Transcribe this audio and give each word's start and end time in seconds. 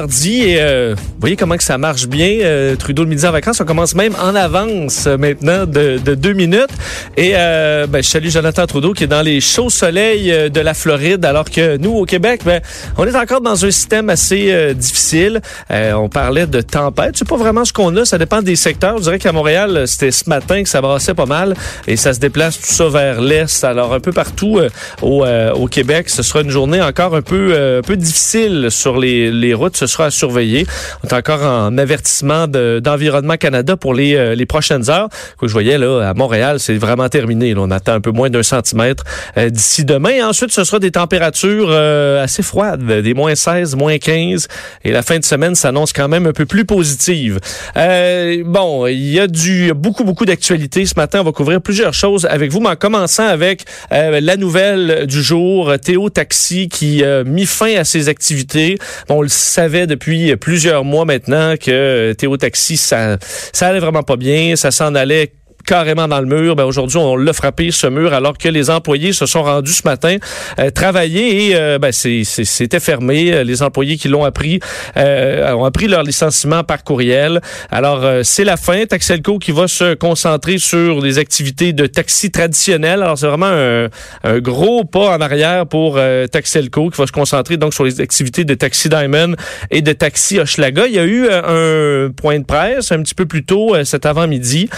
Et 0.00 0.56
euh, 0.60 0.94
vous 0.96 1.20
voyez 1.20 1.36
comment 1.36 1.56
que 1.56 1.64
ça 1.64 1.76
marche 1.76 2.06
bien. 2.06 2.38
Euh, 2.42 2.76
Trudeau 2.76 3.02
le 3.02 3.08
midi 3.08 3.26
en 3.26 3.32
vacances, 3.32 3.60
on 3.60 3.64
commence 3.64 3.96
même 3.96 4.14
en 4.22 4.34
avance 4.36 5.06
euh, 5.06 5.16
maintenant 5.16 5.66
de, 5.66 5.98
de, 5.98 6.14
deux 6.14 6.34
minutes. 6.34 6.70
Et 7.16 7.32
euh, 7.34 7.88
ben, 7.88 8.02
je 8.02 8.08
salue 8.08 8.28
Jonathan 8.28 8.66
Trudeau 8.66 8.92
qui 8.92 9.04
est 9.04 9.08
dans 9.08 9.22
les 9.22 9.40
chauds 9.40 9.70
soleils 9.70 10.30
euh, 10.30 10.48
de 10.48 10.60
la 10.60 10.74
Floride, 10.74 11.24
alors 11.24 11.50
que 11.50 11.76
nous 11.78 11.90
au 11.90 12.04
Québec, 12.04 12.42
ben, 12.44 12.60
on 12.96 13.06
est 13.06 13.16
encore 13.16 13.40
dans 13.40 13.64
un 13.64 13.70
système 13.70 14.08
assez 14.08 14.74
difficile. 14.74 15.40
on 15.70 16.08
parlait 16.08 16.46
de 16.46 16.60
tempête, 16.60 17.16
c'est 17.16 17.28
pas 17.28 17.36
vraiment 17.36 17.64
ce 17.64 17.72
qu'on 17.72 17.96
a, 17.96 18.04
ça 18.04 18.18
dépend 18.18 18.42
des 18.42 18.56
secteurs. 18.56 18.98
Je 18.98 19.02
dirais 19.02 19.18
qu'à 19.18 19.32
Montréal, 19.32 19.84
c'était 19.86 20.10
ce 20.10 20.28
matin 20.28 20.62
que 20.62 20.68
ça 20.68 20.80
brassait 20.80 21.14
pas 21.14 21.26
mal 21.26 21.54
et 21.86 21.96
ça 21.96 22.14
se 22.14 22.20
déplace 22.20 22.60
tout 22.60 22.66
ça 22.66 22.88
vers 22.88 23.20
l'est. 23.20 23.64
Alors 23.64 23.92
un 23.94 24.00
peu 24.00 24.12
partout 24.12 24.60
au, 25.02 25.24
au 25.26 25.66
Québec, 25.66 26.08
ce 26.08 26.22
sera 26.22 26.42
une 26.42 26.50
journée 26.50 26.80
encore 26.80 27.14
un 27.14 27.22
peu 27.22 27.78
un 27.78 27.82
peu 27.82 27.96
difficile 27.96 28.68
sur 28.70 28.98
les, 28.98 29.30
les 29.30 29.54
routes 29.54 29.76
sera 29.88 30.06
à 30.06 30.10
surveiller. 30.10 30.66
On 31.02 31.08
est 31.08 31.12
encore 31.12 31.42
en 31.42 31.76
avertissement 31.78 32.46
d'Environnement 32.46 33.36
Canada 33.36 33.76
pour 33.76 33.94
les, 33.94 34.14
euh, 34.14 34.34
les 34.34 34.46
prochaines 34.46 34.90
heures. 34.90 35.08
Que 35.40 35.46
je 35.46 35.52
voyais 35.52 35.78
là 35.78 36.08
à 36.08 36.14
Montréal, 36.14 36.60
c'est 36.60 36.76
vraiment 36.76 37.08
terminé. 37.08 37.54
on 37.56 37.70
attend 37.70 37.94
un 37.94 38.00
peu 38.00 38.10
moins 38.10 38.30
d'un 38.30 38.42
centimètre 38.42 39.04
euh, 39.36 39.50
d'ici 39.50 39.84
demain. 39.84 40.28
Ensuite, 40.28 40.52
ce 40.52 40.64
sera 40.64 40.78
des 40.78 40.90
températures 40.90 41.68
euh, 41.70 42.22
assez 42.22 42.42
froides, 42.42 42.84
des 42.84 43.14
moins 43.14 43.34
16, 43.34 43.76
moins 43.76 43.98
15. 43.98 44.48
Et 44.84 44.92
la 44.92 45.02
fin 45.02 45.18
de 45.18 45.24
semaine 45.24 45.54
s'annonce 45.54 45.92
quand 45.92 46.08
même 46.08 46.26
un 46.26 46.32
peu 46.32 46.46
plus 46.46 46.64
positive. 46.64 47.40
bon, 47.74 48.86
il 48.86 49.10
y 49.10 49.20
a 49.20 49.26
du 49.26 49.72
beaucoup, 49.74 50.04
beaucoup 50.04 50.24
d'actualités 50.24 50.86
ce 50.86 50.94
matin. 50.96 51.20
On 51.20 51.24
va 51.24 51.32
couvrir 51.32 51.60
plusieurs 51.60 51.94
choses 51.94 52.26
avec 52.26 52.50
vous, 52.50 52.60
mais 52.60 52.70
en 52.70 52.76
commençant 52.76 53.26
avec 53.26 53.64
la 53.90 54.36
nouvelle 54.36 55.06
du 55.06 55.22
jour, 55.22 55.72
Théo 55.82 56.10
Taxi 56.10 56.68
qui 56.68 57.04
a 57.04 57.24
mis 57.24 57.46
fin 57.46 57.76
à 57.76 57.84
ses 57.84 58.08
activités. 58.08 58.78
on 59.08 59.22
le 59.22 59.28
savait 59.28 59.77
depuis 59.86 60.36
plusieurs 60.36 60.84
mois 60.84 61.04
maintenant 61.04 61.56
que 61.56 62.12
Théo 62.12 62.36
Taxi, 62.36 62.76
ça, 62.76 63.18
ça 63.20 63.68
allait 63.68 63.80
vraiment 63.80 64.02
pas 64.02 64.16
bien, 64.16 64.56
ça 64.56 64.70
s'en 64.70 64.94
allait 64.94 65.32
carrément 65.68 66.08
dans 66.08 66.20
le 66.20 66.26
mur. 66.26 66.56
Ben 66.56 66.64
aujourd'hui, 66.64 66.96
on 66.96 67.14
l'a 67.14 67.34
frappé 67.34 67.70
ce 67.70 67.86
mur 67.86 68.14
alors 68.14 68.38
que 68.38 68.48
les 68.48 68.70
employés 68.70 69.12
se 69.12 69.26
sont 69.26 69.42
rendus 69.42 69.74
ce 69.74 69.82
matin 69.84 70.16
euh, 70.58 70.70
travailler 70.70 71.48
et 71.48 71.56
euh, 71.56 71.78
ben, 71.78 71.92
c'était 71.92 72.80
fermé. 72.80 73.44
Les 73.44 73.62
employés 73.62 73.98
qui 73.98 74.08
l'ont 74.08 74.24
appris 74.24 74.60
euh, 74.96 75.52
ont 75.52 75.66
appris 75.66 75.86
leur 75.86 76.04
licenciement 76.04 76.64
par 76.64 76.84
courriel. 76.84 77.42
Alors 77.70 78.02
c'est 78.24 78.44
la 78.44 78.56
fin. 78.56 78.86
Taxelco 78.86 79.38
qui 79.38 79.52
va 79.52 79.68
se 79.68 79.92
concentrer 79.92 80.56
sur 80.56 81.02
les 81.02 81.18
activités 81.18 81.74
de 81.74 81.86
taxi 81.86 82.30
traditionnelles. 82.30 83.02
Alors 83.02 83.18
c'est 83.18 83.26
vraiment 83.26 83.46
un, 83.46 83.88
un, 84.24 84.38
gros 84.38 84.84
pas 84.84 85.16
en 85.16 85.20
arrière 85.20 85.66
pour 85.66 85.98
Taxelco 86.32 86.88
qui 86.88 86.98
va 86.98 87.06
se 87.06 87.12
concentrer 87.12 87.58
donc 87.58 87.74
sur 87.74 87.84
les 87.84 88.00
activités 88.00 88.44
de 88.44 88.54
taxi 88.54 88.88
Diamond 88.88 89.34
et 89.70 89.82
de 89.82 89.92
taxi 89.92 90.38
Hochelaga. 90.38 90.86
Il 90.86 90.94
y 90.94 90.98
a 90.98 91.04
eu 91.04 91.28
un 91.28 92.10
point 92.10 92.38
de 92.38 92.44
presse 92.44 92.90
un 92.90 93.02
petit 93.02 93.14
peu 93.14 93.26
plus 93.26 93.44
tôt 93.44 93.74
cet 93.84 94.06
avant-midi 94.06 94.70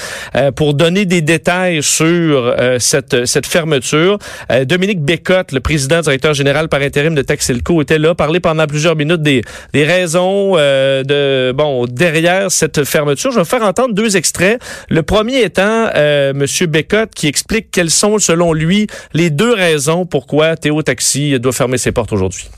pour 0.56 0.74
donner 0.80 1.04
des 1.04 1.20
détails 1.20 1.82
sur 1.82 2.06
euh, 2.08 2.78
cette, 2.78 3.26
cette 3.26 3.44
fermeture. 3.44 4.18
Euh, 4.50 4.64
Dominique 4.64 5.02
Bécotte, 5.02 5.52
le 5.52 5.60
président 5.60 6.00
directeur 6.00 6.32
général 6.32 6.70
par 6.70 6.80
intérim 6.80 7.14
de 7.14 7.20
Taxilco, 7.20 7.82
était 7.82 7.98
là, 7.98 8.14
parler 8.14 8.40
pendant 8.40 8.66
plusieurs 8.66 8.96
minutes 8.96 9.20
des, 9.20 9.42
des 9.74 9.84
raisons 9.84 10.54
euh, 10.56 11.02
de 11.02 11.52
bon 11.52 11.84
derrière 11.84 12.50
cette 12.50 12.84
fermeture. 12.84 13.30
Je 13.30 13.40
vais 13.40 13.44
faire 13.44 13.62
entendre 13.62 13.94
deux 13.94 14.16
extraits. 14.16 14.58
Le 14.88 15.02
premier 15.02 15.42
étant 15.42 15.90
Monsieur 16.34 16.66
Bécotte 16.66 17.10
qui 17.14 17.26
explique 17.26 17.70
quelles 17.70 17.90
sont 17.90 18.18
selon 18.18 18.54
lui 18.54 18.86
les 19.12 19.28
deux 19.28 19.52
raisons 19.52 20.06
pourquoi 20.06 20.56
Théo 20.56 20.80
Taxi 20.82 21.38
doit 21.38 21.52
fermer 21.52 21.76
ses 21.76 21.92
portes 21.92 22.12
aujourd'hui. 22.12 22.48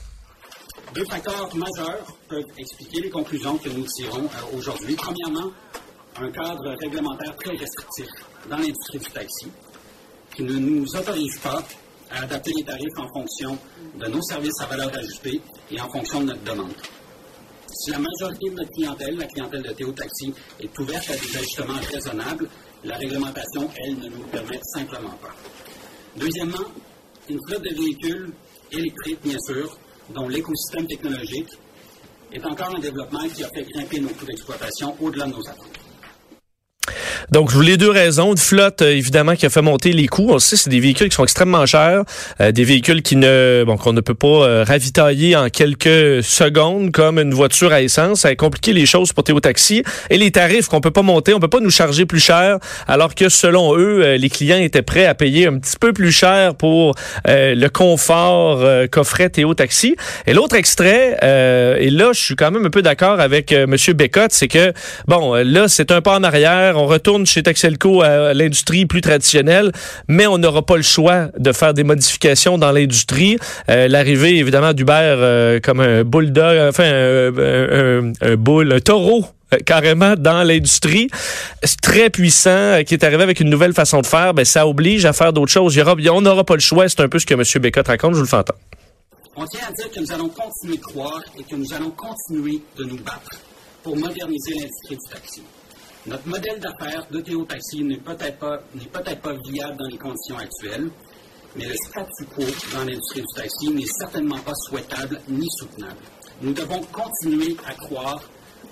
Deux 0.95 1.05
facteurs 1.05 1.49
majeurs 1.55 2.05
peuvent 2.29 2.43
expliquer 2.57 3.01
les 3.01 3.09
conclusions 3.09 3.57
que 3.57 3.69
nous 3.69 3.85
tirons 3.97 4.29
aujourd'hui. 4.55 4.95
Premièrement, 4.95 5.51
un 6.15 6.31
cadre 6.31 6.75
réglementaire 6.79 7.35
très 7.37 7.55
restrictif 7.55 8.07
dans 8.49 8.57
l'industrie 8.57 8.99
du 8.99 9.09
taxi 9.09 9.47
qui 10.35 10.43
ne 10.43 10.53
nous 10.53 10.85
autorise 10.95 11.39
pas 11.39 11.63
à 12.11 12.23
adapter 12.23 12.51
les 12.55 12.63
tarifs 12.63 12.97
en 12.97 13.07
fonction 13.07 13.57
de 13.95 14.07
nos 14.07 14.21
services 14.21 14.61
à 14.61 14.67
valeur 14.67 14.91
ajoutée 14.95 15.41
et 15.71 15.81
en 15.81 15.89
fonction 15.89 16.21
de 16.21 16.25
notre 16.27 16.43
demande. 16.43 16.75
Si 17.67 17.89
la 17.89 17.97
majorité 17.97 18.49
de 18.49 18.55
notre 18.55 18.69
clientèle, 18.71 19.17
la 19.17 19.25
clientèle 19.25 19.63
de 19.63 19.71
Théo 19.71 19.91
Taxi, 19.91 20.33
est 20.59 20.79
ouverte 20.79 21.09
à 21.09 21.13
des 21.13 21.37
ajustements 21.37 21.79
raisonnables, 21.91 22.47
la 22.83 22.97
réglementation, 22.97 23.69
elle, 23.83 23.97
ne 23.97 24.09
nous 24.09 24.23
permet 24.27 24.59
simplement 24.75 25.17
pas. 25.21 25.33
Deuxièmement, 26.15 26.65
une 27.29 27.39
flotte 27.47 27.63
de 27.63 27.75
véhicules 27.75 28.31
électriques, 28.71 29.21
bien 29.23 29.37
sûr, 29.47 29.77
dont 30.09 30.27
l'écosystème 30.27 30.85
technologique 30.85 31.49
est 32.31 32.45
encore 32.45 32.75
en 32.75 32.79
développement 32.79 33.27
qui 33.29 33.43
a 33.43 33.49
fait 33.49 33.63
grimper 33.63 33.99
nos 34.01 34.09
coûts 34.09 34.25
d'exploitation 34.25 34.95
au-delà 35.01 35.25
de 35.25 35.31
nos 35.31 35.49
attentes. 35.49 35.82
Donc, 37.31 37.51
voulais 37.51 37.77
deux 37.77 37.89
raisons. 37.89 38.31
Une 38.31 38.37
flotte, 38.37 38.81
euh, 38.81 38.91
évidemment, 38.91 39.35
qui 39.35 39.45
a 39.45 39.49
fait 39.49 39.61
monter 39.61 39.93
les 39.93 40.07
coûts. 40.07 40.29
On 40.31 40.39
sait, 40.39 40.55
c'est 40.55 40.69
des 40.69 40.79
véhicules 40.79 41.09
qui 41.09 41.15
sont 41.15 41.23
extrêmement 41.23 41.65
chers, 41.65 42.03
euh, 42.41 42.51
des 42.51 42.63
véhicules 42.63 43.01
qui 43.01 43.15
ne, 43.15 43.63
bon, 43.65 43.77
qu'on 43.77 43.93
ne 43.93 44.01
peut 44.01 44.13
pas 44.13 44.27
euh, 44.27 44.63
ravitailler 44.67 45.35
en 45.35 45.49
quelques 45.49 46.23
secondes 46.23 46.91
comme 46.91 47.19
une 47.19 47.33
voiture 47.33 47.71
à 47.71 47.81
essence. 47.81 48.21
Ça 48.21 48.29
a 48.29 48.35
compliqué 48.35 48.73
les 48.73 48.85
choses 48.85 49.13
pour 49.13 49.23
Théo 49.23 49.39
Taxi. 49.39 49.83
Et 50.09 50.17
les 50.17 50.31
tarifs 50.31 50.67
qu'on 50.67 50.81
peut 50.81 50.91
pas 50.91 51.01
monter, 51.01 51.33
on 51.33 51.39
peut 51.39 51.47
pas 51.47 51.59
nous 51.59 51.71
charger 51.71 52.05
plus 52.05 52.19
cher, 52.19 52.57
alors 52.87 53.15
que 53.15 53.29
selon 53.29 53.77
eux, 53.77 54.15
les 54.15 54.29
clients 54.29 54.57
étaient 54.57 54.81
prêts 54.81 55.05
à 55.05 55.15
payer 55.15 55.47
un 55.47 55.57
petit 55.59 55.77
peu 55.79 55.93
plus 55.93 56.11
cher 56.11 56.55
pour 56.55 56.95
le 57.25 57.67
confort 57.67 58.63
qu'offrait 58.91 59.29
Théo 59.29 59.53
Taxi. 59.53 59.95
Et 60.27 60.33
l'autre 60.33 60.55
extrait, 60.55 61.17
et 61.79 61.89
là, 61.89 62.11
je 62.13 62.19
suis 62.19 62.35
quand 62.35 62.51
même 62.51 62.65
un 62.65 62.69
peu 62.69 62.81
d'accord 62.81 63.19
avec 63.19 63.51
Monsieur 63.51 63.93
Bécotte, 63.93 64.31
c'est 64.31 64.47
que, 64.47 64.73
bon, 65.07 65.33
là, 65.35 65.67
c'est 65.67 65.91
un 65.91 66.01
pas 66.01 66.17
en 66.17 66.23
arrière. 66.23 66.77
On 66.77 66.85
retourne 66.85 67.22
chez 67.25 67.43
Taxelco 67.43 68.01
à 68.01 68.33
l'industrie 68.33 68.85
plus 68.85 69.01
traditionnelle, 69.01 69.71
mais 70.07 70.27
on 70.27 70.37
n'aura 70.37 70.65
pas 70.65 70.77
le 70.77 70.83
choix 70.83 71.27
de 71.37 71.51
faire 71.51 71.73
des 71.73 71.83
modifications 71.83 72.57
dans 72.57 72.71
l'industrie. 72.71 73.37
Euh, 73.69 73.87
l'arrivée, 73.87 74.37
évidemment, 74.37 74.73
d'Uber 74.73 74.93
euh, 74.93 75.59
comme 75.59 75.79
un 75.79 76.03
bulldog, 76.03 76.69
enfin, 76.69 76.83
un, 76.85 78.13
un, 78.21 78.35
boule, 78.35 78.73
un 78.73 78.79
taureau 78.79 79.25
euh, 79.53 79.57
carrément 79.65 80.15
dans 80.15 80.43
l'industrie, 80.43 81.09
très 81.81 82.09
puissant, 82.09 82.81
qui 82.85 82.93
est 82.93 83.03
arrivé 83.03 83.23
avec 83.23 83.39
une 83.39 83.49
nouvelle 83.49 83.73
façon 83.73 84.01
de 84.01 84.05
faire, 84.05 84.33
ben, 84.33 84.45
ça 84.45 84.67
oblige 84.67 85.05
à 85.05 85.13
faire 85.13 85.33
d'autres 85.33 85.51
choses. 85.51 85.77
On 86.11 86.21
n'aura 86.21 86.43
pas 86.43 86.55
le 86.55 86.59
choix. 86.59 86.87
C'est 86.89 87.01
un 87.01 87.09
peu 87.09 87.19
ce 87.19 87.25
que 87.25 87.33
M. 87.33 87.43
Bécotte 87.61 87.87
raconte. 87.87 88.11
Je 88.11 88.17
vous 88.17 88.23
le 88.23 88.27
fais 88.27 88.37
entendre. 88.37 88.59
On 89.35 89.45
tient 89.45 89.61
à 89.67 89.71
dire 89.71 89.89
que 89.89 89.99
nous 89.99 90.11
allons 90.11 90.29
continuer 90.29 90.77
de 90.77 90.81
croire 90.83 91.21
et 91.39 91.43
que 91.43 91.55
nous 91.55 91.73
allons 91.73 91.91
continuer 91.91 92.61
de 92.77 92.83
nous 92.83 92.97
battre 92.97 93.31
pour 93.81 93.97
moderniser 93.97 94.53
l'industrie 94.53 94.97
du 94.97 95.11
taxi. 95.11 95.41
Notre 96.05 96.27
modèle 96.27 96.59
d'affaires 96.59 97.07
de 97.11 97.21
Théo 97.21 97.45
Taxi 97.45 97.81
n'est 97.81 97.97
peut-être 97.97 98.37
pas, 98.37 98.57
pas 98.57 99.33
viable 99.47 99.77
dans 99.77 99.87
les 99.89 99.97
conditions 99.97 100.37
actuelles, 100.37 100.89
mais 101.55 101.65
le 101.65 101.75
statu 101.75 102.25
quo 102.25 102.43
dans 102.73 102.83
l'industrie 102.83 103.21
du 103.21 103.33
taxi 103.35 103.69
n'est 103.69 103.85
certainement 103.99 104.39
pas 104.39 104.53
souhaitable 104.67 105.21
ni 105.29 105.47
soutenable. 105.57 106.01
Nous 106.41 106.51
devons 106.51 106.81
continuer 106.91 107.55
à 107.65 107.73
croire 107.75 108.21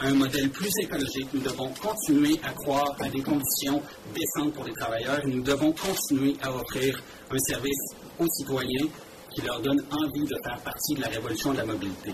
à 0.01 0.07
un 0.07 0.13
modèle 0.15 0.49
plus 0.49 0.71
écologique. 0.81 1.29
Nous 1.33 1.39
devons 1.39 1.69
continuer 1.81 2.37
à 2.43 2.51
croire 2.51 2.97
à 2.99 3.07
des 3.07 3.21
conditions 3.21 3.81
décentes 4.13 4.53
pour 4.53 4.65
les 4.65 4.73
travailleurs. 4.73 5.21
Nous 5.25 5.41
devons 5.41 5.71
continuer 5.71 6.35
à 6.41 6.53
offrir 6.53 7.01
un 7.29 7.39
service 7.39 7.95
aux 8.19 8.27
citoyens 8.27 8.87
qui 9.33 9.41
leur 9.41 9.61
donne 9.61 9.81
envie 9.89 10.25
de 10.25 10.35
faire 10.43 10.59
partie 10.63 10.95
de 10.95 11.01
la 11.01 11.07
révolution 11.07 11.53
de 11.53 11.57
la 11.59 11.65
mobilité. 11.65 12.11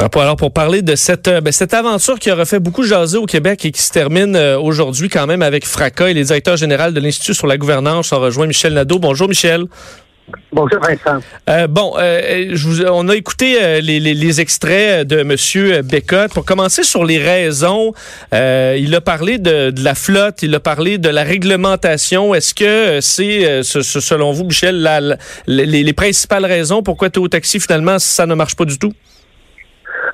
Alors 0.00 0.36
pour 0.36 0.52
parler 0.52 0.80
de 0.80 0.94
cette 0.94 1.26
euh, 1.26 1.40
ben, 1.40 1.52
cette 1.52 1.74
aventure 1.74 2.20
qui 2.20 2.30
aurait 2.30 2.44
fait 2.44 2.60
beaucoup 2.60 2.84
jaser 2.84 3.18
au 3.18 3.26
Québec 3.26 3.64
et 3.64 3.72
qui 3.72 3.82
se 3.82 3.90
termine 3.90 4.36
euh, 4.36 4.56
aujourd'hui 4.56 5.08
quand 5.08 5.26
même 5.26 5.42
avec 5.42 5.66
fracas 5.66 6.06
et 6.06 6.14
les 6.14 6.22
directeurs 6.22 6.56
généraux 6.56 6.92
de 6.92 7.00
l'Institut 7.00 7.34
sur 7.34 7.48
la 7.48 7.58
gouvernance 7.58 8.12
ont 8.12 8.20
rejoint 8.20 8.46
Michel 8.46 8.74
Nadeau. 8.74 9.00
Bonjour 9.00 9.28
Michel. 9.28 9.64
Bonjour 10.52 10.78
Vincent. 10.80 11.20
Euh, 11.50 11.66
bon, 11.66 11.94
je 11.96 12.88
on 12.88 13.08
a 13.08 13.16
écouté 13.16 13.80
les, 13.80 13.98
les, 13.98 14.40
extraits 14.40 15.04
de 15.04 15.24
Monsieur 15.24 15.82
Bécotte. 15.82 16.32
Pour 16.32 16.44
commencer 16.44 16.84
sur 16.84 17.04
les 17.04 17.18
raisons, 17.18 17.92
il 18.32 18.94
a 18.94 19.00
parlé 19.00 19.38
de, 19.38 19.70
de, 19.70 19.82
la 19.82 19.96
flotte, 19.96 20.42
il 20.42 20.54
a 20.54 20.60
parlé 20.60 20.98
de 20.98 21.08
la 21.08 21.24
réglementation. 21.24 22.36
Est-ce 22.36 22.54
que 22.54 23.00
c'est, 23.00 23.64
selon 23.64 24.30
vous, 24.30 24.44
Michel, 24.44 24.80
la, 24.80 25.00
les, 25.48 25.66
les, 25.66 25.92
principales 25.92 26.44
raisons 26.44 26.84
pourquoi 26.84 27.10
Théo 27.10 27.26
Taxi 27.26 27.58
finalement 27.58 27.98
ça 27.98 28.26
ne 28.26 28.34
marche 28.34 28.54
pas 28.54 28.64
du 28.64 28.78
tout? 28.78 28.92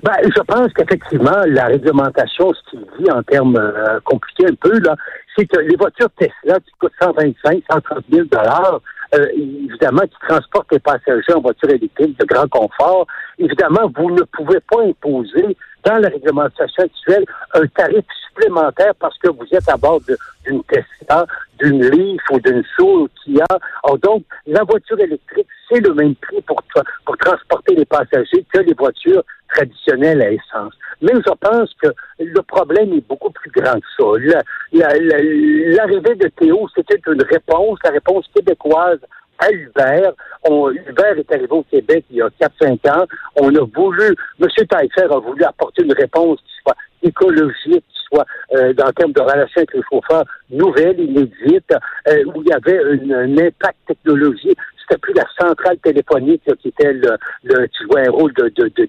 Ben, 0.02 0.12
je 0.24 0.40
pense 0.42 0.72
qu'effectivement, 0.74 1.42
la 1.46 1.66
réglementation, 1.66 2.52
ce 2.52 2.70
qu'il 2.70 2.86
dit 2.98 3.10
en 3.10 3.22
termes 3.22 3.56
euh, 3.56 4.00
compliqués 4.04 4.46
un 4.46 4.54
peu, 4.54 4.78
là, 4.80 4.96
c'est 5.36 5.46
que 5.46 5.60
les 5.60 5.76
voitures 5.76 6.10
Tesla 6.18 6.60
qui 6.60 6.70
coûtent 6.78 6.92
125, 7.00 7.62
130 7.70 8.04
000 8.12 8.26
dollars, 8.30 8.80
euh, 9.14 9.26
évidemment, 9.34 10.02
qui 10.02 10.28
transportent 10.28 10.72
les 10.72 10.78
passagers 10.78 11.34
en 11.34 11.40
voiture 11.40 11.70
électrique 11.70 12.18
de 12.18 12.24
grand 12.24 12.48
confort, 12.48 13.06
évidemment, 13.38 13.90
vous 13.96 14.10
ne 14.10 14.22
pouvez 14.32 14.60
pas 14.70 14.82
imposer 14.82 15.56
dans 15.84 15.98
la 15.98 16.08
réglementation 16.08 16.84
actuelle 16.84 17.24
un 17.54 17.66
tarif 17.66 18.04
supplémentaire 18.28 18.94
parce 18.98 19.16
que 19.18 19.28
vous 19.28 19.46
êtes 19.52 19.68
à 19.68 19.76
bord 19.76 20.00
d'une 20.46 20.62
Tesla, 20.64 21.26
d'une 21.58 21.84
Leaf 21.90 22.22
ou 22.32 22.40
d'une 22.40 22.64
Soul 22.76 23.08
qui 23.22 23.40
a. 23.40 23.96
donc, 24.02 24.24
la 24.46 24.64
voiture 24.64 24.98
électrique, 24.98 25.46
c'est 25.68 25.80
le 25.80 25.94
même 25.94 26.14
prix 26.16 26.40
pour, 26.42 26.62
pour 27.04 27.16
transporter 27.18 27.74
les 27.74 27.84
passagers 27.84 28.44
que 28.52 28.60
les 28.60 28.74
voitures 28.74 29.22
traditionnelles 29.54 30.22
à 30.22 30.30
essence. 30.32 30.74
Mais 31.00 31.12
je 31.14 31.32
pense 31.40 31.72
que 31.82 31.88
le 32.18 32.42
problème 32.42 32.92
est 32.94 33.06
beaucoup 33.06 33.30
plus 33.30 33.50
grand 33.50 33.78
que 33.78 33.86
ça. 33.98 34.40
L'arrivée 34.72 36.14
de 36.16 36.28
Théo, 36.28 36.68
c'était 36.74 37.00
une 37.06 37.22
réponse, 37.22 37.78
la 37.84 37.90
réponse 37.90 38.26
québécoise 38.34 39.00
à 39.38 39.50
Uber. 39.50 40.10
On, 40.48 40.70
est 40.70 41.32
arrivé 41.32 41.46
au 41.50 41.62
Québec 41.62 42.04
il 42.10 42.16
y 42.16 42.22
a 42.22 42.28
4-5 42.40 42.90
ans. 42.90 43.06
On 43.36 43.54
a 43.54 43.66
voulu, 43.74 44.14
M. 44.40 44.48
Taillefer 44.68 45.06
a 45.10 45.18
voulu 45.18 45.44
apporter 45.44 45.82
une 45.82 45.92
réponse 45.92 46.38
qui 46.40 46.52
soit 46.62 46.76
écologique, 47.04 47.84
soit 48.08 48.26
euh, 48.54 48.72
dans 48.74 48.86
le 48.86 48.92
terme 48.92 49.12
de 49.12 49.20
relation 49.20 49.56
avec 49.56 49.74
les 49.74 49.82
chauffeurs 49.90 50.24
nouvelle, 50.50 50.98
inédite, 51.00 51.72
euh, 52.08 52.24
où 52.26 52.42
il 52.42 52.48
y 52.48 52.52
avait 52.52 52.80
un 53.14 53.38
impact 53.38 53.78
technologique 53.86 54.58
c'était 54.84 54.98
plus 54.98 55.14
la 55.14 55.24
centrale 55.38 55.78
téléphonique 55.78 56.42
qui 56.60 56.68
était 56.68 56.92
le, 56.92 57.16
le, 57.44 57.66
qui 57.66 57.84
jouait 57.84 58.06
un 58.06 58.10
rôle 58.10 58.32
de, 58.34 58.48
de, 58.56 58.70
de, 58.76 58.88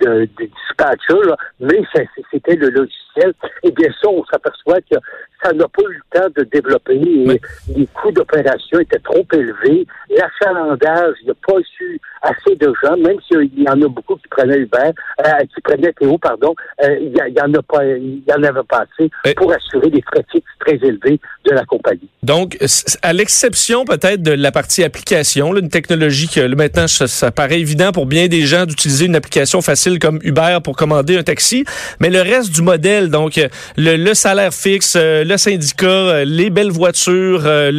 de, 0.00 0.28
dispatcher, 0.38 1.34
mais 1.60 1.82
c'était 2.30 2.56
le 2.56 2.70
logiciel. 2.70 3.34
Et 3.62 3.70
bien 3.70 3.88
ça, 4.00 4.08
on 4.08 4.24
s'aperçoit 4.26 4.80
que 4.82 4.96
ça 5.42 5.52
n'a 5.52 5.66
pas 5.68 5.82
eu 5.82 5.94
le 5.94 6.20
temps 6.20 6.28
de 6.36 6.44
développer. 6.44 6.94
Et 6.94 7.40
Les 7.76 7.86
coûts 7.88 8.12
d'opération 8.12 8.78
étaient 8.78 8.98
trop 9.00 9.26
élevés. 9.32 9.86
L'achalandage, 10.10 11.16
il 11.22 11.26
n'y 11.26 11.30
a 11.30 11.34
pas 11.46 11.58
eu 11.80 12.00
assez 12.22 12.56
de 12.56 12.72
gens, 12.82 12.96
même 12.96 13.16
s'il 13.26 13.50
y 13.62 13.68
en 13.68 13.80
a 13.82 13.88
beaucoup 13.88 14.16
qui 14.16 14.28
prenaient 14.28 14.58
Uber, 14.58 14.92
euh, 15.20 15.30
qui 15.54 15.60
prenaient 15.62 15.92
Théo, 15.92 16.18
pardon, 16.18 16.54
euh, 16.82 16.96
il 17.00 17.12
y, 17.12 17.40
en 17.40 17.52
a 17.54 17.62
pas, 17.62 17.84
il 17.84 18.22
y 18.26 18.32
en 18.32 18.42
avait 18.42 18.60
pas 18.68 18.84
assez 18.84 19.10
pour 19.34 19.52
assurer 19.52 19.90
des 19.90 20.02
frais 20.02 20.24
fixes 20.30 20.46
très 20.60 20.76
élevés 20.76 21.20
de 21.44 21.50
la 21.52 21.64
compagnie. 21.64 22.08
Donc, 22.22 22.56
à 23.02 23.12
l'exception 23.12 23.84
peut-être 23.84 24.22
de 24.22 24.32
la 24.32 24.52
partie 24.52 24.84
application, 24.84 25.56
une 25.56 25.68
technologie 25.68 26.28
que 26.28 26.54
maintenant 26.54 26.86
ça, 26.86 27.30
paraît 27.30 27.60
évident 27.60 27.92
pour 27.92 28.06
bien 28.06 28.28
des 28.28 28.42
gens 28.42 28.66
d'utiliser 28.66 29.06
une 29.06 29.16
application 29.16 29.60
facile 29.60 29.98
comme 29.98 30.18
Uber 30.22 30.58
pour 30.62 30.76
commander 30.76 31.16
un 31.16 31.22
taxi, 31.22 31.64
mais 32.00 32.10
le 32.10 32.20
reste 32.20 32.52
du 32.52 32.62
modèle, 32.62 33.08
donc 33.10 33.40
le, 33.76 34.14
salaire 34.14 34.52
fixe, 34.52 34.94
euh, 34.96 35.24
le 35.24 35.36
syndicat, 35.36 35.86
euh, 35.86 36.24
les 36.24 36.50
belles 36.50 36.70
voitures, 36.70 37.42
euh, 37.46 37.70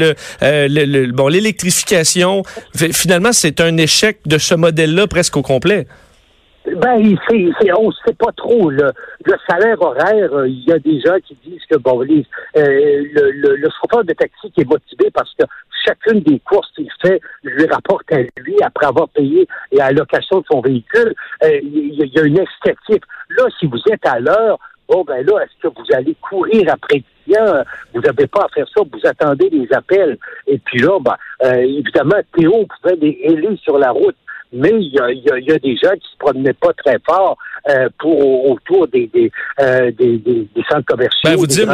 le, 0.41 1.11
bon 1.11 1.27
l'électrification, 1.27 2.43
finalement 2.75 3.33
c'est 3.33 3.61
un 3.61 3.77
échec 3.77 4.19
de 4.25 4.32
ce 4.37 4.55
modèle-là 4.55 5.07
presque 5.07 5.37
au 5.37 5.41
complet? 5.41 5.87
Ben, 6.65 7.17
c'est, 7.29 7.73
on 7.77 7.87
ne 7.87 7.93
sait 8.05 8.13
pas 8.13 8.31
trop. 8.37 8.69
Le, 8.69 8.91
salaire 9.49 9.81
horaire, 9.81 10.33
euh, 10.33 10.47
il 10.47 10.63
y 10.63 10.71
a 10.71 10.79
des 10.79 11.01
gens 11.01 11.17
qui 11.25 11.37
disent 11.45 11.65
que 11.69 11.77
bon, 11.77 11.99
les, 12.01 12.25
euh, 12.55 13.03
le, 13.13 13.69
chauffeur 13.81 14.05
de 14.05 14.13
taxi 14.13 14.49
qui 14.51 14.61
est 14.61 14.69
motivé 14.69 15.09
parce 15.13 15.33
que 15.37 15.43
chacune 15.85 16.21
des 16.21 16.39
courses 16.39 16.71
qu'il 16.73 16.89
fait 17.01 17.19
lui 17.43 17.65
rapporte 17.65 18.09
à 18.13 18.19
lui 18.37 18.55
après 18.61 18.85
avoir 18.85 19.09
payé 19.09 19.45
à 19.77 19.91
location 19.91 20.39
de 20.39 20.45
son 20.49 20.61
véhicule, 20.61 21.13
euh, 21.43 21.59
il 21.61 21.95
y, 21.95 22.19
a 22.19 22.23
une 22.23 22.39
esthétique. 22.39 23.03
Là, 23.37 23.43
si 23.59 23.65
vous 23.65 23.81
êtes 23.91 24.05
à 24.05 24.19
l'heure, 24.19 24.57
bon 24.87 25.03
ben 25.03 25.25
là, 25.25 25.43
est-ce 25.43 25.67
que 25.67 25.73
vous 25.75 25.93
allez 25.93 26.15
courir 26.21 26.71
après 26.71 27.03
client? 27.25 27.63
Vous 27.93 27.99
n'avez 27.99 28.27
pas 28.27 28.45
à 28.45 28.47
faire 28.55 28.67
ça, 28.73 28.83
vous 28.89 29.05
attendez 29.05 29.49
les 29.49 29.67
appels. 29.73 30.17
Et 30.47 30.59
puis 30.59 30.79
là, 30.79 30.97
ben, 31.01 31.17
évidemment, 31.57 32.21
Théo 32.37 32.65
pouvait 32.81 32.95
les 32.95 33.19
héler 33.23 33.57
sur 33.63 33.77
la 33.77 33.91
route 33.91 34.15
mais 34.53 34.71
il 34.71 34.93
y 34.93 34.99
a, 34.99 35.11
y 35.11 35.51
a, 35.51 35.59
des 35.59 35.75
gens 35.75 35.93
qui 35.93 36.07
se 36.11 36.17
promenaient 36.19 36.53
pas 36.53 36.71
très 36.73 36.97
fort 37.05 37.37
euh, 37.69 37.89
pour 37.99 38.51
autour 38.51 38.87
des, 38.87 39.09
des, 39.13 39.31
euh, 39.59 39.91
des, 39.97 40.17
des, 40.17 40.47
centres 40.69 40.85
commerciaux. 40.85 41.21
Ben, 41.23 41.35
vous 41.35 41.47
dites, 41.47 41.67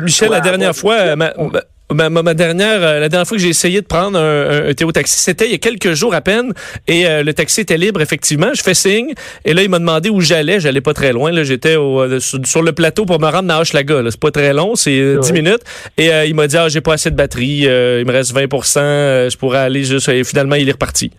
Michel, 0.00 0.30
la 0.30 0.40
dernière 0.40 0.74
fois, 0.74 1.14
ma, 1.14 2.08
ma, 2.08 2.34
dernière, 2.34 2.82
euh, 2.82 3.00
la 3.00 3.08
dernière 3.08 3.26
fois 3.26 3.36
que 3.36 3.42
j'ai 3.42 3.50
essayé 3.50 3.80
de 3.82 3.86
prendre 3.86 4.18
un, 4.18 4.68
un, 4.68 4.72
Théo 4.72 4.92
taxi, 4.92 5.18
c'était 5.18 5.44
il 5.44 5.52
y 5.52 5.54
a 5.54 5.58
quelques 5.58 5.92
jours 5.92 6.14
à 6.14 6.22
peine, 6.22 6.52
et 6.88 7.04
le 7.22 7.32
taxi 7.34 7.60
était 7.60 7.76
libre 7.76 8.00
effectivement. 8.00 8.48
Je 8.54 8.62
fais 8.62 8.74
signe, 8.74 9.12
et 9.44 9.52
là 9.52 9.62
il 9.62 9.68
m'a 9.68 9.78
demandé 9.78 10.08
où 10.08 10.20
j'allais. 10.20 10.58
J'allais 10.58 10.80
pas 10.80 10.94
très 10.94 11.12
loin. 11.12 11.30
Là, 11.32 11.44
j'étais 11.44 11.74
sur, 11.74 12.62
le 12.62 12.72
plateau 12.72 13.04
pour 13.04 13.20
me 13.20 13.28
rendre 13.28 13.52
à 13.52 13.60
Hochelaga. 13.60 14.02
C'est 14.10 14.20
pas 14.20 14.30
très 14.30 14.54
long, 14.54 14.74
c'est 14.74 15.16
10 15.20 15.32
minutes. 15.32 15.62
Et 15.98 16.08
il 16.26 16.34
m'a 16.34 16.46
dit 16.46 16.56
ah 16.56 16.68
j'ai 16.68 16.80
pas 16.80 16.94
assez 16.94 17.10
de 17.10 17.16
batterie, 17.16 17.62
il 17.62 18.06
me 18.06 18.12
reste 18.12 18.34
20% 18.34 19.28
je 19.28 19.36
pourrais 19.36 19.58
aller 19.58 19.84
juste. 19.84 20.08
Et 20.08 20.24
finalement 20.24 20.54
il 20.54 20.68
est 20.68 20.72
reparti. 20.72 21.10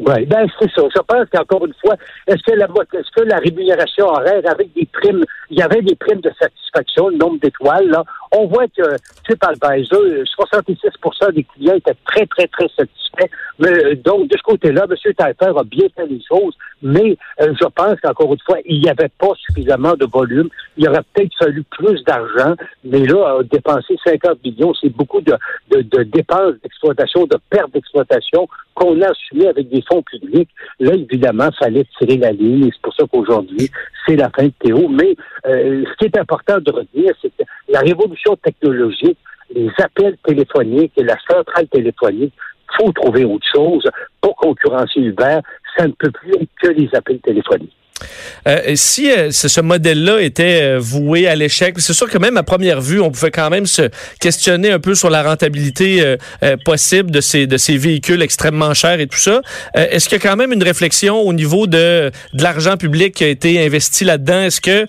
Oui, 0.00 0.24
ben 0.24 0.46
c'est 0.58 0.70
ça. 0.70 0.82
Je 0.94 1.00
pense 1.02 1.26
qu'encore 1.30 1.66
une 1.66 1.74
fois, 1.74 1.94
est-ce 2.26 2.42
que 2.42 2.56
la 2.56 2.64
est-ce 2.64 3.10
que 3.14 3.22
la 3.28 3.36
rémunération 3.36 4.06
horaire 4.06 4.40
avec 4.46 4.72
des 4.72 4.86
primes, 4.86 5.22
il 5.50 5.58
y 5.58 5.62
avait 5.62 5.82
des 5.82 5.94
primes 5.94 6.22
de 6.22 6.32
satisfaction, 6.40 7.08
le 7.08 7.16
nombre 7.18 7.38
d'étoiles, 7.40 7.88
là. 7.88 8.02
On 8.32 8.46
voit 8.46 8.66
que 8.68 8.82
TripAdvisor, 9.24 10.02
66% 10.38 11.32
des 11.34 11.44
clients 11.44 11.74
étaient 11.74 11.96
très, 12.06 12.26
très, 12.26 12.46
très 12.46 12.68
satisfaits. 12.68 13.28
Mais, 13.58 13.68
euh, 13.68 13.94
donc, 13.96 14.28
de 14.28 14.36
ce 14.36 14.42
côté-là, 14.42 14.86
M. 14.88 15.14
Taillefer 15.14 15.52
a 15.58 15.64
bien 15.64 15.86
fait 15.96 16.06
les 16.06 16.20
choses, 16.26 16.54
mais 16.82 17.16
euh, 17.40 17.52
je 17.60 17.66
pense 17.66 18.00
qu'encore 18.00 18.32
une 18.32 18.40
fois, 18.46 18.58
il 18.64 18.80
n'y 18.80 18.88
avait 18.88 19.10
pas 19.18 19.32
suffisamment 19.46 19.94
de 19.94 20.06
volume. 20.06 20.48
Il 20.76 20.88
aurait 20.88 21.02
peut-être 21.12 21.36
fallu 21.38 21.64
plus 21.64 22.02
d'argent, 22.04 22.54
mais 22.84 23.04
là, 23.04 23.40
dépenser 23.50 23.96
50 24.04 24.44
millions, 24.44 24.72
c'est 24.80 24.88
beaucoup 24.90 25.20
de, 25.20 25.34
de, 25.70 25.82
de 25.82 26.02
dépenses 26.04 26.54
d'exploitation, 26.62 27.26
de 27.26 27.36
pertes 27.50 27.72
d'exploitation 27.72 28.48
qu'on 28.74 29.00
a 29.02 29.10
assumé 29.10 29.48
avec 29.48 29.68
des 29.68 29.82
fonds 29.82 30.02
publics. 30.02 30.48
Là, 30.78 30.94
évidemment, 30.94 31.50
fallait 31.58 31.84
tirer 31.98 32.16
la 32.16 32.32
ligne 32.32 32.66
et 32.66 32.70
c'est 32.72 32.82
pour 32.82 32.94
ça 32.94 33.04
qu'aujourd'hui, 33.10 33.70
c'est 34.06 34.16
la 34.16 34.30
fin 34.30 34.44
de 34.44 34.52
Théo. 34.58 34.88
Mais 34.88 35.14
euh, 35.46 35.84
ce 35.84 35.96
qui 35.98 36.04
est 36.06 36.18
important 36.18 36.58
de 36.58 36.70
retenir, 36.70 37.12
c'est 37.20 37.28
que 37.36 37.44
la 37.68 37.80
révolution 37.80 38.19
technologique, 38.42 39.18
les 39.54 39.70
appels 39.78 40.16
téléphoniques 40.24 40.92
et 40.96 41.04
la 41.04 41.16
centrale 41.28 41.68
téléphonique, 41.68 42.34
faut 42.78 42.92
trouver 42.92 43.24
autre 43.24 43.46
chose 43.52 43.84
pour 44.20 44.36
concurrencer 44.36 45.00
Uber. 45.00 45.38
Ça 45.76 45.86
ne 45.86 45.92
peut 45.92 46.10
plus 46.10 46.34
être 46.34 46.50
que 46.62 46.68
les 46.68 46.88
appels 46.94 47.20
téléphoniques. 47.20 47.74
Euh, 48.46 48.72
si 48.74 49.10
euh, 49.10 49.30
ce 49.30 49.60
modèle-là 49.60 50.20
était 50.20 50.62
euh, 50.62 50.78
voué 50.80 51.26
à 51.26 51.34
l'échec, 51.34 51.74
c'est 51.78 51.92
sûr 51.92 52.08
que 52.08 52.18
même 52.18 52.36
à 52.36 52.42
première 52.42 52.80
vue, 52.80 53.00
on 53.00 53.10
pouvait 53.10 53.30
quand 53.30 53.50
même 53.50 53.66
se 53.66 53.90
questionner 54.20 54.70
un 54.70 54.78
peu 54.78 54.94
sur 54.94 55.10
la 55.10 55.22
rentabilité 55.22 56.16
possible 56.64 57.10
de 57.10 57.20
ces 57.20 57.46
de 57.46 57.56
ces 57.56 57.76
véhicules 57.76 58.22
extrêmement 58.22 58.74
chers 58.74 59.00
et 59.00 59.06
tout 59.06 59.18
ça. 59.18 59.40
Est-ce 59.74 60.08
qu'il 60.08 60.18
y 60.18 60.26
a 60.26 60.28
quand 60.30 60.36
même 60.36 60.52
une 60.52 60.62
réflexion 60.62 61.20
au 61.20 61.32
niveau 61.32 61.66
de 61.66 62.10
de 62.32 62.42
l'argent 62.42 62.76
public 62.76 63.14
qui 63.14 63.24
a 63.24 63.28
été 63.28 63.64
investi 63.64 64.04
là-dedans? 64.04 64.42
Est-ce 64.42 64.60
que 64.60 64.86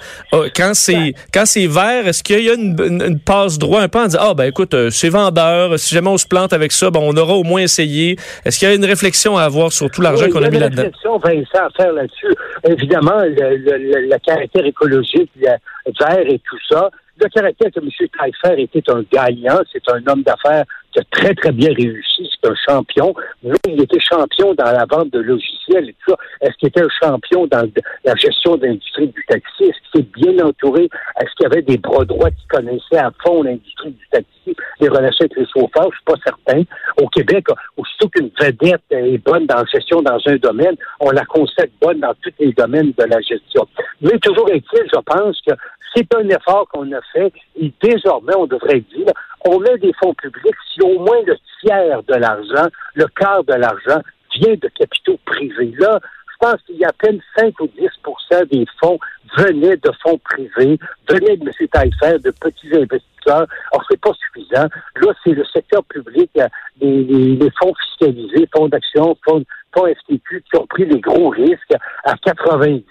quand 0.56 0.74
c'est 0.74 1.14
quand 1.34 1.46
c'est 1.46 1.68
vert, 1.68 2.08
est-ce 2.08 2.24
qu'il 2.24 2.44
y 2.44 2.50
a 2.50 2.54
une, 2.54 2.76
une, 2.80 3.20
passe 3.20 3.58
droit 3.58 3.82
un 3.82 3.88
peu 3.88 4.00
en 4.00 4.06
disant 4.06 4.20
ah 4.22 4.34
ben 4.34 4.46
écoute 4.46 4.76
c'est 4.90 5.10
vendeur, 5.10 5.78
si 5.80 5.94
jamais 5.94 6.10
on 6.10 6.18
se 6.18 6.28
plante 6.28 6.54
avec 6.54 6.72
ça, 6.72 6.90
ben 6.90 7.00
on 7.02 7.16
aura 7.16 7.34
au 7.34 7.44
moins 7.44 7.62
essayé. 7.62 8.18
Est-ce 8.46 8.60
qu'il 8.60 8.68
y 8.68 8.72
a 8.72 8.76
une 8.76 8.86
réflexion 8.86 9.38
à 9.38 9.44
avoir 9.44 9.72
sur 9.72 9.90
tout 9.90 10.02
l'argent 10.02 10.30
qu'on 10.30 10.44
a 10.44 10.50
mis 10.50 10.60
là-dedans? 10.60 10.84
Vincent, 11.24 11.66
à 11.66 11.70
faire 11.76 11.94
là-dessus. 11.94 12.34
Évidemment 12.68 13.01
le, 13.02 13.58
le, 13.58 14.08
le, 14.08 14.18
caractère 14.20 14.66
écologique 14.66 15.32
vert 15.38 15.60
et 16.26 16.40
tout 16.40 16.60
ça. 16.70 16.90
Le 17.20 17.28
caractère 17.30 17.72
que 17.72 17.80
M. 17.80 17.90
Taillefer 18.18 18.62
était 18.62 18.90
un 18.90 19.04
gagnant, 19.12 19.60
c'est 19.72 19.88
un 19.90 20.02
homme 20.08 20.24
d'affaires 20.24 20.66
qui 20.92 21.00
a 21.00 21.04
très, 21.12 21.34
très 21.34 21.52
bien 21.52 21.74
réussi, 21.74 22.30
c'est 22.30 22.50
un 22.50 22.56
champion, 22.68 23.14
mais 23.44 23.56
il 23.68 23.82
était 23.82 24.00
champion 24.00 24.54
dans 24.54 24.72
la 24.72 24.86
vente 24.90 25.12
de 25.12 25.20
logiciels 25.20 25.90
et 25.90 25.96
tout 26.06 26.12
ça. 26.12 26.18
Est-ce 26.42 26.58
qu'il 26.58 26.68
était 26.70 26.84
un 26.84 26.90
champion 27.02 27.48
dans 27.48 27.70
la 28.04 28.16
gestion 28.16 28.58
de 28.58 28.68
l'industrie 28.68 29.08
du 29.08 29.26
taxi? 29.28 29.64
Est-ce 29.64 29.92
qu'il 29.92 30.02
était 30.02 30.20
bien 30.20 30.46
entouré? 30.46 30.90
Est-ce 31.20 31.34
qu'il 31.36 31.44
y 31.44 31.46
avait 31.46 31.62
des 31.62 31.78
bras 31.78 32.06
droits 32.06 32.32
qui 32.32 32.46
connaissaient 32.48 32.98
à 32.98 33.12
fond 33.24 33.44
l'industrie 33.44 33.92
du 33.92 34.08
taxi, 34.12 34.56
les 34.80 34.90
relations 34.90 35.26
avec 35.26 35.38
les 35.38 35.46
chauffeurs? 35.46 35.90
Je 35.92 35.96
suis 35.96 36.06
pas 36.06 36.20
certain. 36.24 36.64
Au 37.02 37.08
Québec, 37.08 37.46
aussitôt 37.78 38.10
qu'une 38.10 38.32
vedette 38.40 38.82
est 38.92 39.18
bonne 39.20 39.46
dans 39.46 39.58
la 39.58 39.66
gestion 39.66 40.02
dans 40.02 40.20
un 40.26 40.36
domaine, 40.36 40.76
on 41.00 41.12
la 41.12 41.26
constate 41.26 41.72
bonne 41.82 42.00
dans 42.00 42.14
tous 42.22 42.34
les 42.40 42.54
domaines 42.54 42.94
de 42.98 43.04
la 43.04 43.22
gestion. 43.22 43.68
Mais 44.02 44.18
toujours 44.20 44.50
est-il, 44.50 44.84
je 44.94 45.00
pense 45.06 45.42
que 45.48 45.54
c'est 45.96 46.16
un 46.16 46.28
effort 46.30 46.68
qu'on 46.70 46.90
a 46.94 47.02
fait 47.14 47.34
et 47.60 47.72
désormais, 47.82 48.36
on 48.38 48.48
devrait 48.48 48.80
dire, 48.96 49.08
on 49.46 49.60
met 49.60 49.78
des 49.78 49.94
fonds 50.02 50.14
publics 50.14 50.56
si 50.74 50.82
au 50.82 51.00
moins 51.00 51.22
le 51.26 51.36
tiers 51.62 52.04
de 52.04 52.16
l'argent, 52.16 52.68
le 52.96 53.08
quart 53.08 53.44
de 53.44 53.54
l'argent 53.54 54.02
vient 54.36 54.56
de 54.56 54.68
capitaux 54.70 55.20
privés. 55.26 55.74
Là, 55.78 56.00
je 56.32 56.48
pense 56.48 56.62
qu'il 56.64 56.78
y 56.78 56.86
a 56.86 56.90
à 56.90 56.94
peine 56.94 57.20
5 57.38 57.60
ou 57.60 57.68
10% 57.68 58.48
des 58.50 58.66
fonds 58.80 59.00
venaient 59.38 59.78
de 59.78 59.92
fonds 60.04 60.20
privés, 60.20 60.80
venaient 61.10 61.38
de 61.38 61.48
M. 61.48 61.68
Taillefer, 61.68 62.20
de 62.20 62.32
petits 62.32 62.76
investisseurs. 62.76 63.48
Alors, 63.72 63.86
c'est 63.90 64.00
pas 64.00 64.12
suffisant. 64.14 64.68
Là, 64.96 65.14
c'est 65.24 65.34
le 65.34 65.46
secteur 65.46 65.84
public, 65.86 66.30
euh, 66.38 66.48
les, 66.82 67.04
les, 67.04 67.52
fonds 67.60 67.74
fiscalisés, 67.76 68.48
fonds 68.56 68.68
d'action, 68.68 69.16
fonds, 69.24 69.44
fonds 69.74 69.86
FTQ, 69.86 70.44
qui 70.52 70.60
ont 70.60 70.66
pris 70.66 70.86
les 70.86 71.00
gros 71.00 71.30
risques 71.30 71.76
à 72.04 72.16
90% 72.16 72.82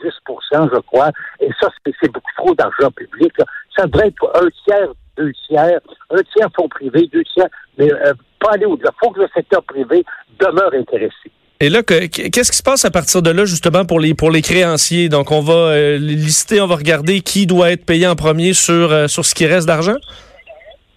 je 0.50 0.80
crois. 0.80 1.10
Et 1.40 1.50
ça, 1.60 1.68
c'est 1.84 2.12
beaucoup 2.12 2.32
trop 2.36 2.54
d'argent 2.54 2.90
public. 2.90 3.32
Ça 3.76 3.86
devrait 3.86 4.08
être 4.08 4.30
un 4.42 4.48
tiers, 4.64 4.88
deux 5.20 5.32
tiers, 5.46 5.80
un 6.10 6.22
tiers 6.34 6.48
fonds 6.56 6.68
privés, 6.68 7.08
deux 7.12 7.22
tiers, 7.34 7.48
mais 7.78 7.92
euh, 7.92 8.12
pas 8.40 8.52
aller 8.54 8.66
au-delà. 8.66 8.90
Il 8.94 9.06
faut 9.06 9.12
que 9.12 9.20
le 9.20 9.28
secteur 9.34 9.62
privé 9.64 10.04
demeure 10.38 10.72
intéressé. 10.74 11.30
Et 11.62 11.68
là, 11.68 11.82
qu'est-ce 11.82 12.50
qui 12.50 12.56
se 12.56 12.62
passe 12.62 12.86
à 12.86 12.90
partir 12.90 13.20
de 13.20 13.30
là, 13.30 13.44
justement, 13.44 13.84
pour 13.84 14.00
les 14.00 14.14
pour 14.14 14.30
les 14.30 14.40
créanciers? 14.40 15.10
Donc, 15.10 15.30
on 15.30 15.42
va 15.42 15.52
euh, 15.52 15.98
lister, 15.98 16.58
on 16.62 16.66
va 16.66 16.76
regarder 16.76 17.20
qui 17.20 17.46
doit 17.46 17.70
être 17.70 17.84
payé 17.84 18.06
en 18.06 18.16
premier 18.16 18.54
sur, 18.54 18.90
euh, 18.90 19.08
sur 19.08 19.26
ce 19.26 19.34
qui 19.34 19.44
reste 19.44 19.66
d'argent? 19.66 19.96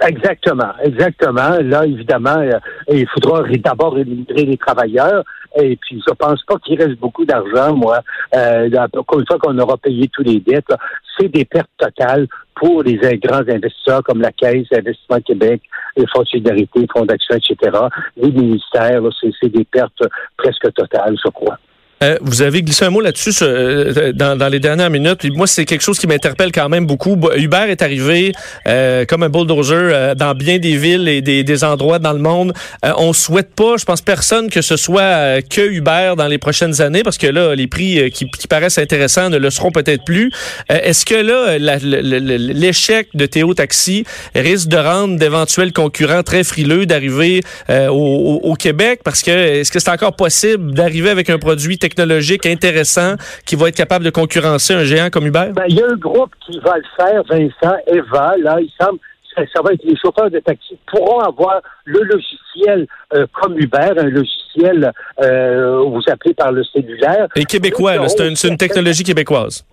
Exactement, 0.05 0.73
exactement. 0.83 1.57
Là, 1.61 1.85
évidemment, 1.85 2.37
euh, 2.37 2.59
il 2.91 3.07
faudra 3.07 3.43
d'abord 3.63 3.93
rémunérer 3.93 4.45
les 4.45 4.57
travailleurs. 4.57 5.23
Et 5.55 5.77
puis, 5.77 6.01
je 6.05 6.13
pense 6.13 6.43
pas 6.43 6.57
qu'il 6.59 6.81
reste 6.81 6.99
beaucoup 6.99 7.25
d'argent, 7.25 7.75
moi. 7.75 7.99
Euh, 8.35 8.67
une 8.67 9.25
fois 9.25 9.37
qu'on 9.39 9.57
aura 9.59 9.77
payé 9.77 10.09
tous 10.11 10.23
les 10.23 10.39
dettes, 10.39 10.73
c'est 11.17 11.29
des 11.29 11.45
pertes 11.45 11.69
totales 11.77 12.27
pour 12.55 12.83
les 12.83 12.97
grands 13.17 13.47
investisseurs 13.47 14.03
comme 14.03 14.21
la 14.21 14.31
Caisse, 14.31 14.67
Investissement 14.75 15.21
Québec, 15.21 15.61
les 15.95 16.05
Fonds 16.13 16.23
de 16.23 16.27
solidarité, 16.27 16.87
Fonds 16.91 17.05
d'action, 17.05 17.35
etc. 17.35 17.77
Les 18.17 18.31
ministères, 18.31 19.01
c'est 19.21 19.49
des 19.49 19.65
pertes 19.65 20.03
presque 20.37 20.73
totales, 20.73 21.15
je 21.23 21.29
crois. 21.29 21.57
Euh, 22.03 22.17
vous 22.21 22.41
avez 22.41 22.61
glissé 22.61 22.85
un 22.85 22.89
mot 22.89 23.01
là-dessus 23.01 23.31
euh, 23.41 24.11
dans, 24.13 24.37
dans, 24.37 24.49
les 24.49 24.59
dernières 24.59 24.89
minutes. 24.89 25.23
Moi, 25.35 25.47
c'est 25.47 25.65
quelque 25.65 25.81
chose 25.81 25.97
qui 25.97 26.07
m'interpelle 26.07 26.51
quand 26.51 26.67
même 26.67 26.85
beaucoup. 26.85 27.17
Uber 27.35 27.65
est 27.69 27.81
arrivé 27.81 28.33
euh, 28.67 29.05
comme 29.05 29.23
un 29.23 29.29
bulldozer 29.29 30.15
dans 30.15 30.33
bien 30.33 30.59
des 30.59 30.75
villes 30.75 31.07
et 31.07 31.21
des, 31.21 31.63
endroits 31.63 31.99
dans 31.99 32.13
le 32.13 32.19
monde. 32.19 32.51
on 32.83 33.13
souhaite 33.13 33.53
pas, 33.55 33.77
je 33.77 33.85
pense 33.85 34.01
personne 34.01 34.49
que 34.49 34.61
ce 34.61 34.75
soit 34.75 35.41
que 35.43 35.61
Uber 35.61 36.13
dans 36.17 36.27
les 36.27 36.39
prochaines 36.39 36.81
années, 36.81 37.03
parce 37.03 37.19
que 37.19 37.27
là, 37.27 37.53
les 37.55 37.67
prix 37.67 38.11
qui, 38.11 38.27
qui 38.27 38.47
paraissent 38.47 38.79
intéressants 38.79 39.29
ne 39.29 39.37
le 39.37 39.49
seront 39.51 39.71
peut-être 39.71 40.03
plus. 40.03 40.31
Est-ce 40.67 41.05
que 41.05 41.13
là, 41.13 41.57
l'échec 41.59 43.07
de 43.13 43.25
Théo 43.27 43.53
Taxi 43.53 44.03
risque 44.33 44.67
de 44.67 44.77
rendre 44.77 45.17
d'éventuels 45.17 45.71
concurrents 45.71 46.23
très 46.23 46.43
frileux 46.43 46.87
d'arriver 46.87 47.41
au, 47.69 48.39
au, 48.43 48.55
Québec? 48.55 49.01
Parce 49.03 49.21
que 49.21 49.31
est-ce 49.31 49.71
que 49.71 49.79
c'est 49.79 49.91
encore 49.91 50.15
possible 50.15 50.73
d'arriver 50.73 51.11
avec 51.11 51.29
un 51.29 51.37
produit 51.37 51.77
technologique 51.77 51.92
technologique 51.93 52.45
intéressant 52.45 53.15
qui 53.45 53.55
va 53.55 53.69
être 53.69 53.75
capable 53.75 54.05
de 54.05 54.09
concurrencer 54.09 54.73
un 54.73 54.83
géant 54.83 55.09
comme 55.09 55.27
Uber? 55.27 55.51
Ben, 55.53 55.65
il 55.67 55.75
y 55.75 55.81
a 55.81 55.87
un 55.87 55.95
groupe 55.95 56.33
qui 56.45 56.59
va 56.59 56.75
le 56.77 56.83
faire, 56.97 57.23
Vincent, 57.29 57.77
Eva, 57.87 58.33
là, 58.39 58.57
il 58.59 58.69
semble 58.79 58.99
ça 59.35 59.63
va 59.63 59.73
être 59.73 59.83
les 59.83 59.95
chauffeurs 59.97 60.29
de 60.29 60.37
taxi 60.37 60.77
pourront 60.85 61.19
avoir 61.19 61.59
le 61.85 62.01
logiciel 62.03 62.85
euh, 63.15 63.25
comme 63.33 63.57
Uber, 63.57 63.93
un 63.97 64.03
logiciel 64.03 64.91
euh, 65.23 65.81
vous 65.81 66.03
appelez 66.07 66.35
par 66.35 66.51
le 66.51 66.63
cellulaire. 66.65 67.27
Et 67.35 67.45
québécois, 67.45 68.07
c'est 68.09 68.27
une, 68.27 68.35
une, 68.51 68.57
technologie 68.57 69.03
québécoise. 69.03 69.65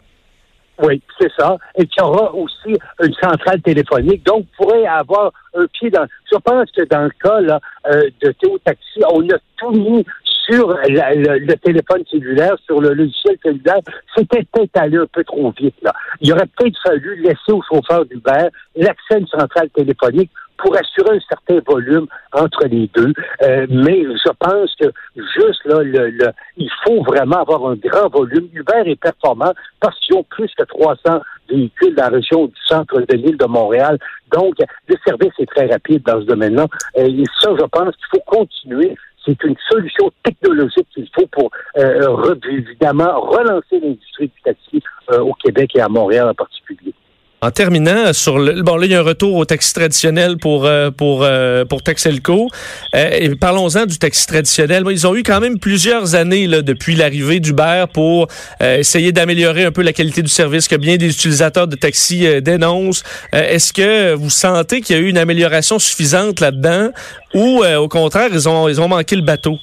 Oui, 0.82 1.02
c'est 1.20 1.30
ça. 1.38 1.58
Et 1.76 1.86
qui 1.86 2.00
aura 2.00 2.34
aussi 2.34 2.74
une 3.02 3.14
centrale 3.22 3.60
téléphonique. 3.60 4.24
Donc, 4.24 4.46
pourrait 4.56 4.86
avoir 4.86 5.30
un 5.54 5.66
pied 5.66 5.90
dans. 5.90 6.06
Je 6.32 6.38
pense 6.38 6.70
que 6.70 6.84
dans 6.84 7.02
le 7.02 7.10
cas 7.22 7.40
là, 7.40 7.60
euh, 7.86 8.08
de 8.22 8.32
Théo 8.32 8.58
Taxi, 8.64 9.00
on 9.12 9.20
a 9.28 9.36
tout 9.58 9.72
mis 9.72 10.06
sur 10.50 10.68
le, 10.68 11.54
téléphone 11.56 12.02
cellulaire, 12.10 12.56
sur 12.66 12.80
le 12.80 12.94
logiciel 12.94 13.36
cellulaire, 13.42 13.80
c'était 14.16 14.44
peut-être 14.52 14.76
allé 14.76 14.96
un 14.96 15.06
peu 15.06 15.24
trop 15.24 15.52
vite. 15.58 15.76
Là. 15.82 15.92
Il 16.20 16.32
aurait 16.32 16.48
peut-être 16.56 16.78
fallu 16.82 17.16
laisser 17.16 17.52
au 17.52 17.62
chauffeur 17.62 18.04
d'Uber 18.06 18.48
l'accès 18.76 19.14
à 19.14 19.18
une 19.18 19.26
centrale 19.26 19.70
téléphonique 19.70 20.30
pour 20.62 20.76
assurer 20.76 21.16
un 21.16 21.20
certain 21.28 21.60
volume 21.66 22.06
entre 22.32 22.66
les 22.66 22.90
deux. 22.94 23.12
Euh, 23.42 23.66
mais 23.70 24.02
je 24.02 24.30
pense 24.38 24.74
que 24.76 24.88
juste 25.16 25.64
là, 25.64 25.82
le, 25.82 26.30
il 26.56 26.70
faut 26.84 27.02
vraiment 27.02 27.40
avoir 27.40 27.66
un 27.66 27.76
grand 27.76 28.08
volume. 28.08 28.48
Uber 28.52 28.82
est 28.86 29.00
performant 29.00 29.52
parce 29.80 29.98
qu'ils 30.00 30.16
ont 30.16 30.24
plus 30.24 30.50
que 30.56 30.64
300 30.64 31.20
véhicules 31.48 31.94
dans 31.94 32.04
la 32.04 32.08
région 32.10 32.46
du 32.46 32.60
centre 32.66 33.00
de 33.00 33.16
l'île 33.16 33.36
de 33.36 33.46
Montréal. 33.46 33.98
Donc, 34.32 34.54
le 34.86 34.96
service 35.04 35.32
est 35.38 35.50
très 35.50 35.66
rapide 35.66 36.02
dans 36.04 36.20
ce 36.20 36.26
domaine-là. 36.26 36.66
Euh, 36.98 37.06
et 37.06 37.24
ça, 37.40 37.50
je 37.58 37.64
pense 37.64 37.96
qu'il 37.96 38.06
faut 38.12 38.24
continuer 38.26 38.96
c'est 39.24 39.42
une 39.44 39.56
solution 39.68 40.10
technologique 40.22 40.86
qu'il 40.94 41.08
faut 41.14 41.26
pour 41.26 41.50
euh, 41.76 42.34
évidemment 42.50 43.20
relancer 43.20 43.80
l'industrie 43.80 44.28
du 44.28 44.42
taxi 44.42 44.82
euh, 45.12 45.20
au 45.20 45.34
Québec 45.34 45.72
et 45.76 45.80
à 45.80 45.88
Montréal 45.88 46.28
en 46.28 46.34
particulier. 46.34 46.94
En 47.42 47.50
terminant 47.50 48.12
sur 48.12 48.38
le 48.38 48.60
bon 48.60 48.76
là 48.76 48.84
il 48.84 48.92
y 48.92 48.94
a 48.94 49.00
un 49.00 49.02
retour 49.02 49.34
au 49.36 49.46
taxi 49.46 49.72
traditionnel 49.72 50.36
pour 50.36 50.66
euh, 50.66 50.90
pour 50.90 51.22
euh, 51.22 51.64
pour 51.64 51.82
Taxelco. 51.82 52.48
Euh, 52.94 53.34
parlons-en 53.40 53.86
du 53.86 53.98
taxi 53.98 54.26
traditionnel. 54.26 54.84
Ils 54.90 55.06
ont 55.06 55.16
eu 55.16 55.22
quand 55.22 55.40
même 55.40 55.58
plusieurs 55.58 56.14
années 56.14 56.46
là 56.46 56.60
depuis 56.60 56.94
l'arrivée 56.96 57.40
d'Uber 57.40 57.86
pour 57.94 58.28
essayer 58.60 59.12
d'améliorer 59.12 59.64
un 59.64 59.72
peu 59.72 59.80
la 59.80 59.94
qualité 59.94 60.20
du 60.20 60.28
service 60.28 60.68
que 60.68 60.76
bien 60.76 60.98
des 60.98 61.08
utilisateurs 61.08 61.66
de 61.66 61.76
taxi 61.76 62.26
dénoncent. 62.42 63.04
Est-ce 63.32 63.72
que 63.72 64.12
vous 64.12 64.28
sentez 64.28 64.82
qu'il 64.82 64.96
y 64.96 64.98
a 64.98 65.02
eu 65.02 65.08
une 65.08 65.18
amélioration 65.18 65.78
suffisante 65.78 66.40
là-dedans 66.40 66.90
ou 67.32 67.64
au 67.64 67.88
contraire 67.88 68.28
ils 68.32 68.50
ont 68.50 68.68
ils 68.68 68.82
ont 68.82 68.88
manqué 68.88 69.16
le 69.16 69.22
bateau? 69.22 69.56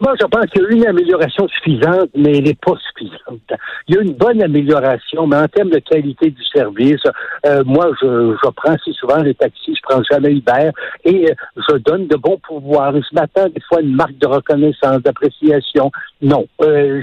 Moi, 0.00 0.14
je 0.20 0.26
pense 0.26 0.46
qu'il 0.46 0.62
y 0.62 0.66
a 0.66 0.70
une 0.70 0.86
amélioration 0.86 1.48
suffisante, 1.48 2.10
mais 2.14 2.38
elle 2.38 2.44
n'est 2.44 2.54
pas 2.54 2.74
suffisante. 2.88 3.52
Il 3.88 3.94
y 3.94 3.98
a 3.98 4.02
une 4.02 4.14
bonne 4.14 4.42
amélioration, 4.42 5.26
mais 5.26 5.36
en 5.36 5.48
termes 5.48 5.70
de 5.70 5.78
qualité 5.78 6.30
du 6.30 6.44
service, 6.44 7.02
euh, 7.46 7.62
moi, 7.64 7.90
je, 8.00 8.34
je 8.42 8.50
prends 8.50 8.76
si 8.84 8.92
souvent 8.94 9.22
les 9.22 9.34
taxis, 9.34 9.74
je 9.74 9.82
prends 9.82 10.02
jamais 10.10 10.32
Uber, 10.32 10.70
et 11.04 11.30
euh, 11.30 11.34
je 11.68 11.76
donne 11.76 12.06
de 12.06 12.16
bons 12.16 12.38
pouvoirs. 12.38 12.92
Ce 13.08 13.14
matin, 13.14 13.48
des 13.48 13.60
fois, 13.68 13.80
une 13.80 13.94
marque 13.94 14.18
de 14.18 14.26
reconnaissance, 14.26 15.02
d'appréciation. 15.02 15.90
Non. 16.22 16.46
Euh, 16.62 17.02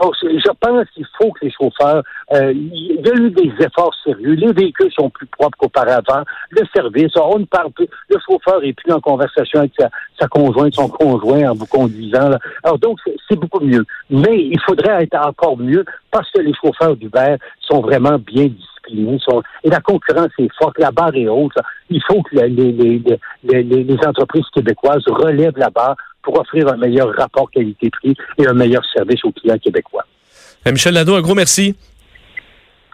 oh, 0.00 0.12
je 0.22 0.50
pense 0.60 0.88
qu'il 0.94 1.06
faut 1.18 1.32
que 1.32 1.44
les 1.44 1.50
chauffeurs, 1.50 2.02
euh, 2.32 2.52
il 2.52 3.00
y 3.04 3.10
a 3.10 3.14
eu 3.14 3.30
des 3.30 3.52
efforts 3.64 3.94
sérieux. 4.04 4.34
Les 4.34 4.52
véhicules 4.52 4.92
sont 4.92 5.10
plus 5.10 5.26
propres 5.26 5.58
qu'auparavant. 5.58 6.22
Le 6.50 6.62
service, 6.74 7.12
on 7.16 7.40
ne 7.40 7.44
parle 7.44 7.72
plus. 7.72 7.88
Le 8.08 8.18
chauffeur 8.24 8.62
est 8.64 8.72
plus 8.72 8.92
en 8.92 9.00
conversation 9.00 9.60
avec 9.60 9.72
sa, 9.78 9.88
sa 10.22 10.28
conjointe, 10.28 10.74
son 10.74 10.88
conjoint 10.88 11.50
en 11.50 11.54
vous 11.54 11.66
conduisant 11.66 12.30
alors 12.62 12.78
donc, 12.78 12.98
c'est 13.28 13.36
beaucoup 13.38 13.60
mieux. 13.60 13.84
Mais 14.10 14.38
il 14.38 14.60
faudrait 14.66 15.04
être 15.04 15.16
encore 15.16 15.56
mieux 15.56 15.84
parce 16.10 16.30
que 16.30 16.40
les 16.40 16.52
chauffeurs 16.54 16.96
d'Uber 16.96 17.36
sont 17.60 17.80
vraiment 17.80 18.18
bien 18.18 18.46
disciplinés. 18.46 19.18
et 19.64 19.70
la 19.70 19.80
concurrence 19.80 20.30
est 20.38 20.48
forte, 20.58 20.78
la 20.78 20.90
barre 20.90 21.14
est 21.14 21.28
haute. 21.28 21.52
Il 21.90 22.02
faut 22.06 22.22
que 22.22 22.36
les, 22.36 24.06
entreprises 24.06 24.46
québécoises 24.54 25.04
relèvent 25.06 25.56
la 25.56 25.70
barre 25.70 25.96
pour 26.22 26.38
offrir 26.38 26.68
un 26.68 26.76
meilleur 26.76 27.12
rapport 27.16 27.50
qualité-prix 27.50 28.14
et 28.38 28.46
un 28.46 28.54
meilleur 28.54 28.82
service 28.94 29.24
aux 29.24 29.32
clients 29.32 29.58
québécois. 29.58 30.04
Euh, 30.66 30.72
Michel 30.72 30.94
Nadeau, 30.94 31.16
un 31.16 31.20
gros 31.20 31.34
merci. 31.34 31.74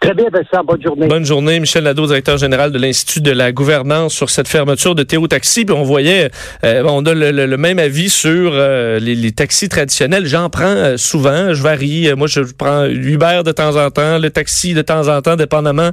Très 0.01 0.13
bien, 0.13 0.27
Vincent. 0.31 0.63
Bonne 0.63 0.81
journée. 0.81 1.07
Bonne 1.07 1.25
journée. 1.25 1.59
Michel 1.59 1.83
Nadeau, 1.83 2.07
directeur 2.07 2.37
général 2.37 2.71
de 2.71 2.79
l'Institut 2.79 3.19
de 3.19 3.31
la 3.31 3.51
gouvernance 3.51 4.13
sur 4.13 4.29
cette 4.29 4.47
fermeture 4.47 4.95
de 4.95 5.03
Théo 5.03 5.27
Taxi. 5.27 5.65
Puis 5.65 5.75
on 5.75 5.83
voyait, 5.83 6.31
euh, 6.63 6.83
on 6.85 7.05
a 7.05 7.13
le, 7.13 7.57
même 7.57 7.79
avis 7.79 8.09
sur 8.09 8.51
euh, 8.53 8.97
les, 8.99 9.31
taxis 9.33 9.67
traditionnels. 9.67 10.25
J'en 10.25 10.49
prends 10.49 10.63
euh, 10.63 10.95
souvent. 10.95 11.53
Je 11.53 11.61
varie. 11.61 12.13
Moi, 12.15 12.27
je 12.27 12.39
prends 12.39 12.85
Uber 12.85 13.41
de 13.45 13.51
temps 13.51 13.75
en 13.75 13.91
temps, 13.91 14.19
le 14.19 14.29
taxi 14.29 14.73
de 14.73 14.81
temps 14.81 15.09
en 15.09 15.21
temps, 15.21 15.35
dépendamment 15.35 15.89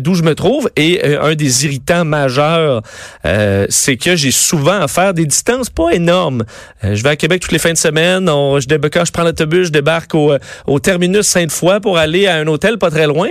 d'où 0.00 0.14
je 0.14 0.22
me 0.22 0.34
trouve. 0.34 0.70
Et 0.76 1.16
un 1.16 1.34
des 1.34 1.66
irritants 1.66 2.04
majeurs, 2.04 2.82
c'est 3.68 3.96
que 3.96 4.16
j'ai 4.16 4.30
souvent 4.30 4.80
à 4.80 4.88
faire 4.88 5.12
des 5.12 5.26
distances 5.26 5.68
pas 5.68 5.90
énormes. 5.90 6.44
je 6.82 7.02
vais 7.02 7.10
à 7.10 7.16
Québec 7.16 7.42
toutes 7.42 7.52
les 7.52 7.58
fins 7.58 7.72
de 7.72 7.78
semaine. 7.78 8.28
On, 8.28 8.58
je, 8.60 8.66
quand 8.66 9.04
je 9.04 9.12
prends 9.12 9.24
l'autobus, 9.24 9.66
je 9.66 9.72
débarque 9.72 10.14
au, 10.14 10.32
au 10.66 10.80
terminus 10.80 11.26
Sainte-Foy 11.26 11.80
pour 11.80 11.98
aller 11.98 12.26
à 12.26 12.36
un 12.36 12.46
hôtel 12.46 12.78
pas 12.78 12.90
très 12.90 13.06
loin. 13.06 13.28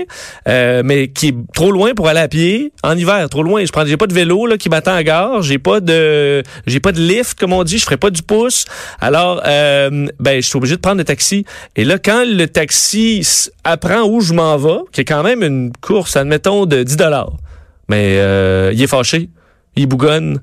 Euh, 0.47 0.81
mais 0.83 1.09
qui 1.09 1.29
est 1.29 1.35
trop 1.53 1.71
loin 1.71 1.93
pour 1.93 2.07
aller 2.07 2.19
à 2.19 2.27
pied 2.27 2.71
en 2.83 2.97
hiver, 2.97 3.27
trop 3.29 3.43
loin. 3.43 3.63
Je 3.65 3.71
prends, 3.71 3.85
j'ai 3.85 3.97
pas 3.97 4.07
de 4.07 4.13
vélo 4.13 4.47
qui 4.59 4.69
m'attend 4.69 4.93
à 4.93 5.03
gare, 5.03 5.41
j'ai 5.41 5.59
pas 5.59 5.79
de, 5.79 6.43
j'ai 6.65 6.79
pas 6.79 6.91
de 6.91 6.99
lift 6.99 7.39
comme 7.39 7.53
on 7.53 7.63
dit, 7.63 7.77
je 7.77 7.83
ferai 7.83 7.97
pas 7.97 8.09
du 8.09 8.21
pouce. 8.23 8.65
Alors, 8.99 9.41
euh, 9.45 10.07
ben, 10.19 10.41
je 10.41 10.47
suis 10.47 10.57
obligé 10.57 10.75
de 10.75 10.81
prendre 10.81 10.97
le 10.97 11.03
taxi. 11.03 11.45
Et 11.75 11.83
là, 11.83 11.97
quand 11.97 12.23
le 12.25 12.47
taxi 12.47 13.25
apprend 13.63 14.03
où 14.03 14.21
je 14.21 14.33
m'en 14.33 14.57
vais, 14.57 14.79
qui 14.91 15.01
est 15.01 15.05
quand 15.05 15.23
même 15.23 15.43
une 15.43 15.71
course, 15.81 16.15
admettons 16.15 16.65
de 16.65 16.83
10 16.83 16.97
dollars, 16.97 17.33
mais 17.89 18.17
euh, 18.17 18.71
il 18.73 18.81
est 18.81 18.87
fâché, 18.87 19.29
il 19.75 19.87
bougonne. 19.87 20.41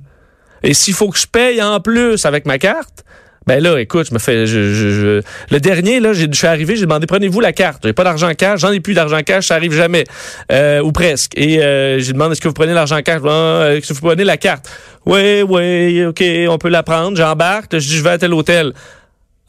Et 0.63 0.75
s'il 0.75 0.95
faut 0.95 1.09
que 1.09 1.19
je 1.19 1.27
paye 1.27 1.63
en 1.63 1.81
plus 1.81 2.25
avec 2.27 2.47
ma 2.47 2.59
carte, 2.59 3.05
ben 3.49 3.63
là, 3.63 3.81
écoute, 3.81 4.09
je 4.09 4.15
me 4.15 4.19
fais. 4.19 4.47
Je, 4.47 4.75
je, 4.75 5.23
Le 5.51 5.59
dernier, 5.59 6.01
là, 6.01 6.13
je 6.13 6.27
suis 6.31 6.47
arrivé, 6.47 6.77
j'ai 6.77 6.83
demandé 6.83 7.07
prenez-vous 7.07 7.41
la 7.41 7.55
carte? 7.55 7.81
J'ai 7.83 7.95
pas 7.95 8.05
d'argent 8.05 8.31
cash, 8.35 8.61
j'en 8.61 8.73
ai 8.73 8.81
plus 8.81 8.93
d'argent 8.93 9.21
cash, 9.23 9.47
ça 9.47 9.55
arrive 9.55 9.73
jamais. 9.73 10.05
Euh, 10.53 10.83
ou 10.83 10.93
presque. 10.93 11.33
Et 11.35 11.63
euh, 11.63 11.99
j'ai 11.99 12.13
demandé 12.13 12.33
est-ce 12.33 12.43
que 12.43 12.49
vous 12.49 12.53
prenez 12.53 12.75
l'argent 12.75 13.01
cash? 13.01 13.23
Ah, 13.27 13.71
est-ce 13.73 13.89
que 13.89 13.95
vous 13.95 14.07
prenez 14.07 14.25
la 14.25 14.37
carte? 14.37 14.69
Oui, 15.07 15.41
oui, 15.49 16.05
OK, 16.05 16.23
on 16.51 16.59
peut 16.59 16.69
la 16.69 16.83
prendre. 16.83 17.17
J'embarque, 17.17 17.73
je 17.73 17.79
dis 17.79 17.97
je 17.97 18.05
vais 18.05 18.11
à 18.11 18.19
tel 18.19 18.35
hôtel. 18.35 18.75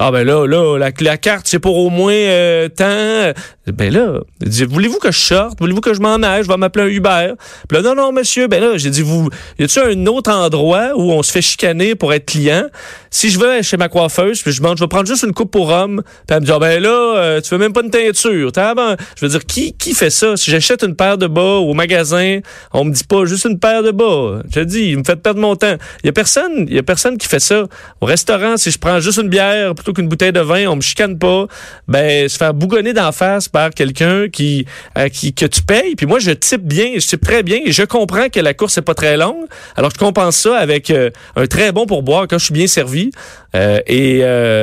Ah 0.01 0.11
ben 0.11 0.25
là, 0.25 0.47
là, 0.47 0.77
la, 0.77 0.91
la 1.01 1.17
carte, 1.17 1.45
c'est 1.45 1.59
pour 1.59 1.77
au 1.77 1.89
moins 1.89 2.13
euh, 2.13 2.69
tant. 2.69 3.33
Ben 3.73 3.93
là, 3.93 4.21
voulez-vous 4.69 4.97
que 4.97 5.11
je 5.11 5.19
sorte? 5.19 5.59
Voulez-vous 5.59 5.81
que 5.81 5.93
je 5.93 5.99
m'en 5.99 6.15
aille? 6.23 6.43
Je 6.43 6.47
vais 6.47 6.55
m'appeler 6.55 6.85
un 6.85 6.87
Uber. 6.87 7.33
Puis 7.67 7.77
là, 7.77 7.83
non, 7.83 7.95
non, 7.95 8.13
monsieur. 8.13 8.47
Ben 8.47 8.61
là, 8.61 8.77
j'ai 8.77 8.89
dit, 8.89 9.01
vous, 9.01 9.29
y 9.59 9.63
a-tu 9.63 9.79
un 9.79 10.05
autre 10.05 10.31
endroit 10.31 10.91
où 10.95 11.11
on 11.11 11.21
se 11.21 11.33
fait 11.33 11.41
chicaner 11.41 11.95
pour 11.95 12.13
être 12.13 12.25
client? 12.25 12.67
Si 13.11 13.29
je 13.29 13.37
vais 13.39 13.61
chez 13.61 13.75
ma 13.75 13.89
coiffeuse, 13.89 14.41
puis 14.41 14.53
je 14.53 14.61
demande, 14.61 14.77
je 14.77 14.83
vais 14.83 14.87
prendre 14.87 15.05
juste 15.05 15.23
une 15.23 15.33
coupe 15.33 15.51
pour 15.51 15.69
homme. 15.69 16.01
Puis 16.05 16.13
elle 16.29 16.39
me 16.39 16.45
dit, 16.45 16.51
ah, 16.53 16.59
ben 16.59 16.81
là, 16.81 17.17
euh, 17.17 17.41
tu 17.41 17.49
veux 17.49 17.57
même 17.57 17.73
pas 17.73 17.81
une 17.81 17.91
teinture. 17.91 18.51
Ben, 18.53 18.95
je 19.17 19.25
veux 19.25 19.29
dire, 19.29 19.45
qui, 19.45 19.73
qui 19.73 19.93
fait 19.93 20.09
ça? 20.09 20.37
Si 20.37 20.49
j'achète 20.49 20.81
une 20.83 20.95
paire 20.95 21.17
de 21.17 21.27
bas 21.27 21.41
au 21.41 21.73
magasin, 21.73 22.39
on 22.71 22.85
me 22.85 22.93
dit 22.93 23.03
pas 23.03 23.25
juste 23.25 23.43
une 23.43 23.59
paire 23.59 23.83
de 23.83 23.91
bas. 23.91 24.43
Je 24.49 24.61
dis, 24.61 24.91
il 24.91 24.99
me 24.99 25.03
fait 25.03 25.17
perdre 25.17 25.41
mon 25.41 25.57
temps. 25.57 25.75
Il 26.03 26.07
y 26.07 26.09
a 26.09 26.13
personne, 26.13 26.65
il 26.69 26.73
y 26.73 26.79
a 26.79 26.83
personne 26.83 27.17
qui 27.17 27.27
fait 27.27 27.41
ça. 27.41 27.65
Au 27.99 28.05
restaurant, 28.05 28.55
si 28.55 28.71
je 28.71 28.79
prends 28.79 29.01
juste 29.01 29.17
une 29.17 29.29
bière, 29.29 29.75
qu'une 29.93 30.07
bouteille 30.07 30.31
de 30.31 30.39
vin, 30.39 30.67
on 30.67 30.75
me 30.75 30.81
chicane 30.81 31.17
pas, 31.17 31.47
ben 31.87 32.27
se 32.27 32.37
faire 32.37 32.53
bougonner 32.53 32.93
d'en 32.93 33.11
face 33.11 33.47
par 33.47 33.71
quelqu'un 33.71 34.29
qui, 34.29 34.65
euh, 34.97 35.09
qui 35.09 35.33
que 35.33 35.45
tu 35.45 35.61
payes. 35.61 35.95
Puis 35.95 36.05
moi, 36.05 36.19
je 36.19 36.31
type 36.31 36.63
bien, 36.63 36.93
je 36.95 37.07
type 37.07 37.21
très 37.21 37.43
bien 37.43 37.59
et 37.65 37.71
je 37.71 37.83
comprends 37.83 38.29
que 38.29 38.39
la 38.39 38.53
course 38.53 38.77
est 38.77 38.83
pas 38.83 38.93
très 38.93 39.17
longue. 39.17 39.45
Alors 39.75 39.91
je 39.91 39.97
compense 39.97 40.37
ça 40.37 40.57
avec 40.57 40.91
euh, 40.91 41.09
un 41.35 41.47
très 41.47 41.71
bon 41.71 41.85
pourboire 41.85 42.27
quand 42.27 42.37
je 42.37 42.45
suis 42.45 42.53
bien 42.53 42.67
servi. 42.67 43.11
Euh, 43.55 43.79
et 43.87 44.19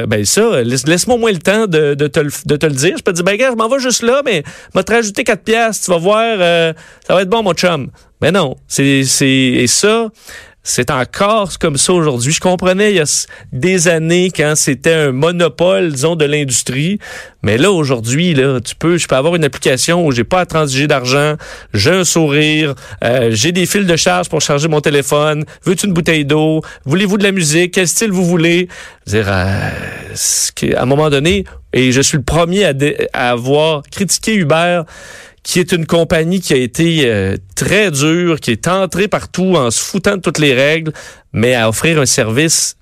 ben 0.07 0.25
ça, 0.25 0.63
laisse-moi 0.63 1.17
moins 1.17 1.33
le 1.33 1.39
temps 1.39 1.67
de, 1.67 1.95
de, 1.95 2.07
te, 2.07 2.21
le, 2.21 2.31
de 2.47 2.57
te 2.57 2.67
le 2.67 2.73
dire. 2.73 2.95
Je 2.97 3.03
peux 3.03 3.13
te 3.13 3.17
dire, 3.17 3.25
ben 3.25 3.37
gars, 3.37 3.51
je 3.51 3.57
m'en 3.57 3.69
vais 3.69 3.81
juste 3.81 4.03
là, 4.03 4.23
mais 4.25 4.45
m'a 4.75 4.85
te 4.85 4.93
rajouter 4.93 5.25
4 5.25 5.43
piastres, 5.43 5.85
tu 5.85 5.91
vas 5.91 5.99
voir, 5.99 6.39
ça 7.07 7.15
va 7.15 7.23
être 7.23 7.29
bon, 7.29 7.43
mon 7.43 7.53
chum. 7.53 7.91
Mais 8.23 8.33
non, 8.33 8.57
c'est, 8.67 9.05
c'est, 9.05 9.27
et 9.27 9.67
ça, 9.67 10.09
c'est 10.69 10.91
encore 10.91 11.59
comme 11.61 11.77
ça 11.77 11.93
aujourd'hui. 11.93 12.33
Je 12.33 12.41
comprenais 12.41 12.91
il 12.91 12.97
y 12.97 13.01
a 13.01 13.27
des 13.53 13.87
années 13.87 14.33
quand 14.35 14.55
c'était 14.57 14.93
un 14.93 15.13
monopole, 15.13 15.93
disons, 15.93 16.17
de 16.17 16.25
l'industrie. 16.25 16.99
Mais 17.45 17.57
là, 17.57 17.71
aujourd'hui, 17.71 18.35
là, 18.35 18.59
tu 18.61 18.75
peux, 18.75 18.99
je 18.99 19.07
peux 19.07 19.15
avoir 19.15 19.37
une 19.37 19.45
application 19.45 20.05
où 20.05 20.11
j'ai 20.11 20.25
pas 20.25 20.41
à 20.41 20.47
transiger 20.47 20.89
d'argent, 20.89 21.37
j'ai 21.73 21.93
un 21.93 22.05
sourire, 22.05 22.75
euh, 23.05 23.29
j'ai 23.31 23.53
des 23.53 23.65
fils 23.65 23.87
de 23.87 23.95
charge 23.95 24.29
pour 24.29 24.41
charger 24.41 24.67
mon 24.67 24.81
téléphone. 24.81 25.45
Veux-tu 25.63 25.87
une 25.87 25.93
bouteille 25.93 26.25
d'eau? 26.25 26.63
Voulez-vous 26.85 27.17
de 27.17 27.23
la 27.23 27.33
musique? 27.33 27.75
Quel 27.75 27.87
style 27.87 28.11
vous 28.11 28.25
voulez? 28.25 28.69
Dire, 29.07 29.27
euh, 29.29 29.71
à 30.75 30.83
un 30.83 30.87
moment 30.87 31.11
donné, 31.11 31.45
et 31.73 31.93
je 31.93 32.01
suis 32.01 32.17
le 32.17 32.25
premier 32.25 32.65
à, 32.65 32.73
à 33.13 33.31
avoir 33.31 33.83
critiqué 33.89 34.35
Uber 34.35 34.83
qui 35.47 35.61
est 35.61 35.71
une 35.71 35.87
compagnie 35.87 36.41
qui 36.41 36.55
a 36.55 36.57
été 36.57 37.03
euh, 37.05 37.37
très 37.55 37.93
dure, 37.93 38.41
qui 38.41 38.51
est 38.51 38.67
entrée 38.67 39.07
partout 39.07 39.55
en 39.55 39.71
se 39.71 39.81
foutant 39.81 40.17
de 40.17 40.21
toutes 40.21 40.41
les 40.41 40.53
règles, 40.53 40.93
mais 41.33 41.55
à 41.55 41.69
offrir 41.69 42.01
un 42.01 42.05
service 42.05 42.77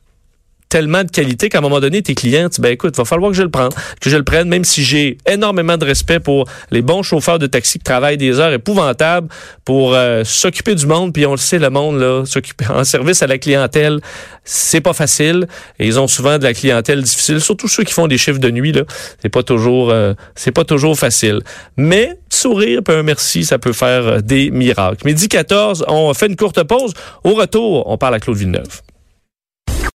tellement 0.74 1.04
de 1.04 1.10
qualité 1.10 1.48
qu'à 1.48 1.58
un 1.58 1.60
moment 1.60 1.78
donné, 1.78 2.02
tes 2.02 2.16
clients, 2.16 2.48
tu 2.48 2.60
ben 2.60 2.72
écoute, 2.72 2.96
va 2.96 3.04
falloir 3.04 3.30
que 3.30 3.36
je 3.36 3.44
le 3.44 3.48
prenne, 3.48 3.68
que 4.00 4.10
je 4.10 4.16
le 4.16 4.24
prenne, 4.24 4.48
même 4.48 4.64
si 4.64 4.82
j'ai 4.82 5.18
énormément 5.24 5.76
de 5.76 5.84
respect 5.84 6.18
pour 6.18 6.48
les 6.72 6.82
bons 6.82 7.04
chauffeurs 7.04 7.38
de 7.38 7.46
taxi 7.46 7.78
qui 7.78 7.84
travaillent 7.84 8.16
des 8.16 8.40
heures 8.40 8.52
épouvantables 8.52 9.28
pour 9.64 9.94
euh, 9.94 10.24
s'occuper 10.24 10.74
du 10.74 10.86
monde, 10.86 11.12
puis 11.12 11.26
on 11.26 11.30
le 11.30 11.36
sait, 11.36 11.60
le 11.60 11.70
monde, 11.70 12.00
là, 12.00 12.24
s'occuper 12.24 12.64
en 12.68 12.82
service 12.82 13.22
à 13.22 13.28
la 13.28 13.38
clientèle, 13.38 14.00
c'est 14.42 14.80
pas 14.80 14.94
facile. 14.94 15.46
Ils 15.78 16.00
ont 16.00 16.08
souvent 16.08 16.38
de 16.38 16.42
la 16.42 16.54
clientèle 16.54 17.04
difficile, 17.04 17.40
surtout 17.40 17.68
ceux 17.68 17.84
qui 17.84 17.92
font 17.92 18.08
des 18.08 18.18
chiffres 18.18 18.40
de 18.40 18.50
nuit, 18.50 18.72
là. 18.72 18.82
C'est 19.22 19.28
pas 19.28 19.44
toujours 19.44 19.92
euh, 19.92 20.14
c'est 20.34 20.50
pas 20.50 20.64
toujours 20.64 20.98
facile. 20.98 21.38
Mais 21.76 22.18
sourire 22.30 22.80
puis 22.84 22.96
un 22.96 23.04
merci, 23.04 23.44
ça 23.44 23.60
peut 23.60 23.72
faire 23.72 24.06
euh, 24.08 24.20
des 24.20 24.50
miracles. 24.50 25.06
Midi 25.06 25.28
14, 25.28 25.84
on 25.86 26.12
fait 26.14 26.26
une 26.26 26.36
courte 26.36 26.64
pause. 26.64 26.94
Au 27.22 27.34
retour, 27.34 27.88
on 27.88 27.96
parle 27.96 28.16
à 28.16 28.18
Claude 28.18 28.38
Villeneuve. 28.38 28.82